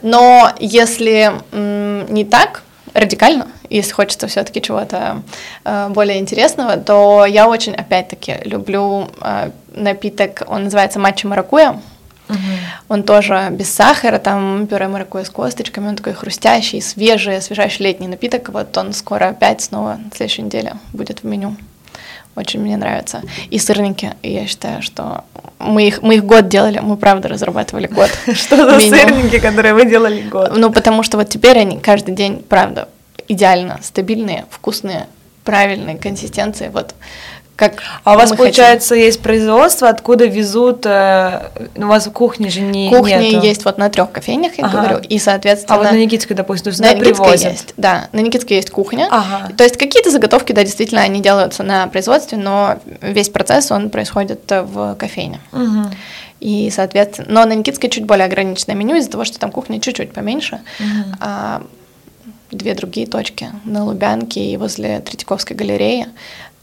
Но 0.02 0.52
если 0.61 1.32
м, 1.52 2.12
не 2.12 2.24
так, 2.24 2.62
радикально, 2.94 3.48
если 3.70 3.92
хочется 3.92 4.26
все-таки 4.26 4.62
чего-то 4.62 5.22
э, 5.64 5.88
более 5.90 6.18
интересного, 6.18 6.76
то 6.76 7.24
я 7.26 7.48
очень, 7.48 7.74
опять-таки, 7.74 8.37
люблю 8.44 9.09
э, 9.20 9.50
напиток, 9.74 10.42
он 10.46 10.64
называется 10.64 10.98
матча 10.98 11.26
маракуя. 11.29 11.81
Угу. 12.29 12.38
Он 12.88 13.02
тоже 13.05 13.48
без 13.52 13.72
сахара, 13.72 14.18
там 14.18 14.66
пюре 14.66 14.88
маракуйя 14.88 15.24
с 15.24 15.31
косточками, 15.31 15.88
он 15.88 15.96
такой 15.96 16.12
хрустящий, 16.12 16.83
свежий, 16.83 17.37
освежающий 17.37 17.85
летний 17.85 18.09
напиток. 18.09 18.48
Вот 18.48 18.76
он 18.76 18.92
скоро 18.92 19.29
опять 19.29 19.61
снова 19.62 19.98
на 20.02 20.11
следующей 20.14 20.42
неделе 20.42 20.74
будет 20.92 21.20
в 21.20 21.24
меню. 21.24 21.57
Очень 22.35 22.61
мне 22.61 22.76
нравится. 22.76 23.22
И 23.48 23.59
сырники, 23.59 24.12
я 24.22 24.46
считаю, 24.46 24.83
что 24.83 25.24
мы 25.59 25.87
их, 25.87 26.02
мы 26.02 26.16
их 26.16 26.24
год 26.24 26.48
делали, 26.48 26.81
мы 26.81 26.98
правда 26.98 27.29
разрабатывали 27.29 27.87
год. 27.87 28.11
Что 28.35 28.79
за 28.79 28.79
сырники, 28.79 29.38
которые 29.38 29.72
вы 29.72 29.87
делали 29.87 30.20
год? 30.20 30.52
Ну, 30.55 30.70
потому 30.70 31.02
что 31.02 31.16
вот 31.16 31.31
теперь 31.31 31.59
они 31.59 31.79
каждый 31.79 32.14
день, 32.14 32.44
правда, 32.46 32.88
идеально 33.28 33.80
стабильные, 33.82 34.46
вкусные, 34.50 35.06
правильной 35.44 35.96
консистенции. 35.96 36.68
Вот 36.68 36.94
как 37.56 37.82
а 38.04 38.12
у 38.12 38.16
вас, 38.16 38.32
получается, 38.32 38.90
хотим. 38.90 39.04
есть 39.04 39.22
производство, 39.22 39.88
откуда 39.88 40.26
везут, 40.26 40.84
э, 40.84 41.48
у 41.74 41.86
вас 41.86 42.06
в 42.06 42.12
кухне 42.12 42.50
же 42.50 42.60
не 42.60 42.90
Кухня 42.90 43.16
нету. 43.16 43.44
есть 43.44 43.64
вот 43.64 43.78
на 43.78 43.88
трех 43.88 44.12
кофейнях, 44.12 44.58
я 44.58 44.66
ага. 44.66 44.78
говорю, 44.78 44.98
и, 44.98 45.18
соответственно... 45.18 45.74
А 45.74 45.78
вот 45.78 45.90
на 45.90 45.96
Никитской, 45.96 46.36
допустим, 46.36 46.72
на 46.78 46.92
Никитской 46.92 47.38
есть, 47.38 47.72
да, 47.78 48.08
на 48.12 48.20
Никитской 48.20 48.56
есть 48.56 48.70
кухня, 48.70 49.08
ага. 49.10 49.50
то 49.56 49.64
есть 49.64 49.78
какие-то 49.78 50.10
заготовки, 50.10 50.52
да, 50.52 50.64
действительно, 50.64 51.00
они 51.00 51.22
делаются 51.22 51.62
на 51.62 51.86
производстве, 51.86 52.36
но 52.36 52.78
весь 53.00 53.30
процесс, 53.30 53.70
он 53.70 53.88
происходит 53.88 54.42
в 54.50 54.94
кофейне. 54.96 55.40
Угу. 55.52 55.90
И, 56.40 56.70
соответственно, 56.70 57.28
но 57.30 57.46
на 57.46 57.54
Никитской 57.54 57.88
чуть 57.88 58.04
более 58.04 58.26
ограниченное 58.26 58.76
меню 58.76 58.96
из-за 58.96 59.10
того, 59.10 59.24
что 59.24 59.38
там 59.38 59.50
кухня 59.50 59.80
чуть-чуть 59.80 60.12
поменьше, 60.12 60.60
угу. 60.78 61.16
а 61.20 61.62
две 62.50 62.74
другие 62.74 63.06
точки 63.06 63.48
на 63.64 63.85
Лубянке 63.85 64.52
и 64.52 64.56
возле 64.56 65.00
Третьяковской 65.00 65.54
галереи, 65.54 66.09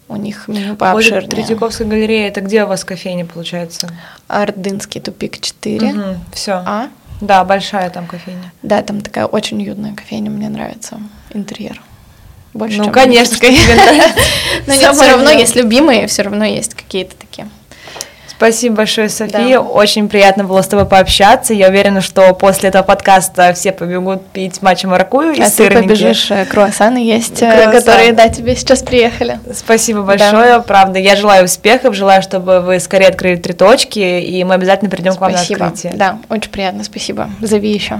у 0.07 0.15
них 0.15 0.47
меню 0.47 0.75
пообширнее. 0.75 1.21
Вот 1.21 1.29
Третьяковская 1.29 1.87
галерея, 1.87 2.27
это 2.27 2.41
где 2.41 2.63
у 2.63 2.67
вас 2.67 2.83
кофейня 2.83 3.25
получается? 3.25 3.89
Ордынский 4.27 5.01
тупик 5.01 5.39
4. 5.39 5.87
Угу, 5.87 6.01
все. 6.33 6.51
А? 6.65 6.89
Да, 7.21 7.43
большая 7.43 7.89
там 7.89 8.05
кофейня. 8.05 8.51
Да, 8.61 8.81
там 8.81 9.01
такая 9.01 9.25
очень 9.25 9.61
уютная 9.61 9.93
кофейня, 9.93 10.29
мне 10.29 10.49
нравится 10.49 10.99
интерьер. 11.33 11.81
Больше, 12.53 12.77
ну, 12.77 12.91
конечно, 12.91 13.37
тебе 13.37 13.75
нравится. 13.75 14.19
Но 14.67 14.73
нет, 14.75 14.95
все 14.95 15.09
равно 15.09 15.31
есть 15.31 15.55
любимые, 15.55 16.07
все 16.07 16.21
равно 16.21 16.45
есть 16.45 16.75
какие-то 16.75 17.15
такие. 17.15 17.47
Спасибо 18.37 18.77
большое, 18.77 19.09
София. 19.09 19.59
Да. 19.59 19.61
Очень 19.61 20.09
приятно 20.09 20.43
было 20.43 20.61
с 20.61 20.67
тобой 20.67 20.85
пообщаться. 20.85 21.53
Я 21.53 21.69
уверена, 21.69 22.01
что 22.01 22.33
после 22.33 22.69
этого 22.69 22.83
подкаста 22.83 23.53
все 23.53 23.71
побегут 23.71 24.25
пить 24.27 24.61
матча 24.61 24.87
маракую 24.87 25.33
и 25.33 25.41
а 25.41 25.49
сырники. 25.49 25.75
ты 25.75 25.83
побежишь, 25.83 26.31
э, 26.31 26.45
круассаны 26.45 26.97
есть, 26.97 27.41
э, 27.41 27.51
Круассан. 27.51 27.71
которые, 27.73 28.13
да, 28.13 28.29
тебе 28.29 28.55
сейчас 28.55 28.81
приехали. 28.83 29.39
Спасибо 29.53 30.01
большое, 30.01 30.55
да. 30.55 30.61
правда. 30.61 30.99
Я 30.99 31.15
желаю 31.15 31.45
успехов, 31.45 31.95
желаю, 31.95 32.21
чтобы 32.21 32.61
вы 32.61 32.79
скорее 32.79 33.07
открыли 33.07 33.37
три 33.37 33.53
точки, 33.53 33.99
и 33.99 34.43
мы 34.43 34.55
обязательно 34.55 34.89
придем 34.89 35.13
спасибо. 35.13 35.57
к 35.57 35.59
вам 35.59 35.67
на 35.67 35.67
открытие. 35.67 35.93
Да, 35.95 36.17
очень 36.29 36.51
приятно, 36.51 36.83
спасибо. 36.83 37.29
Зови 37.41 37.71
еще. 37.71 37.99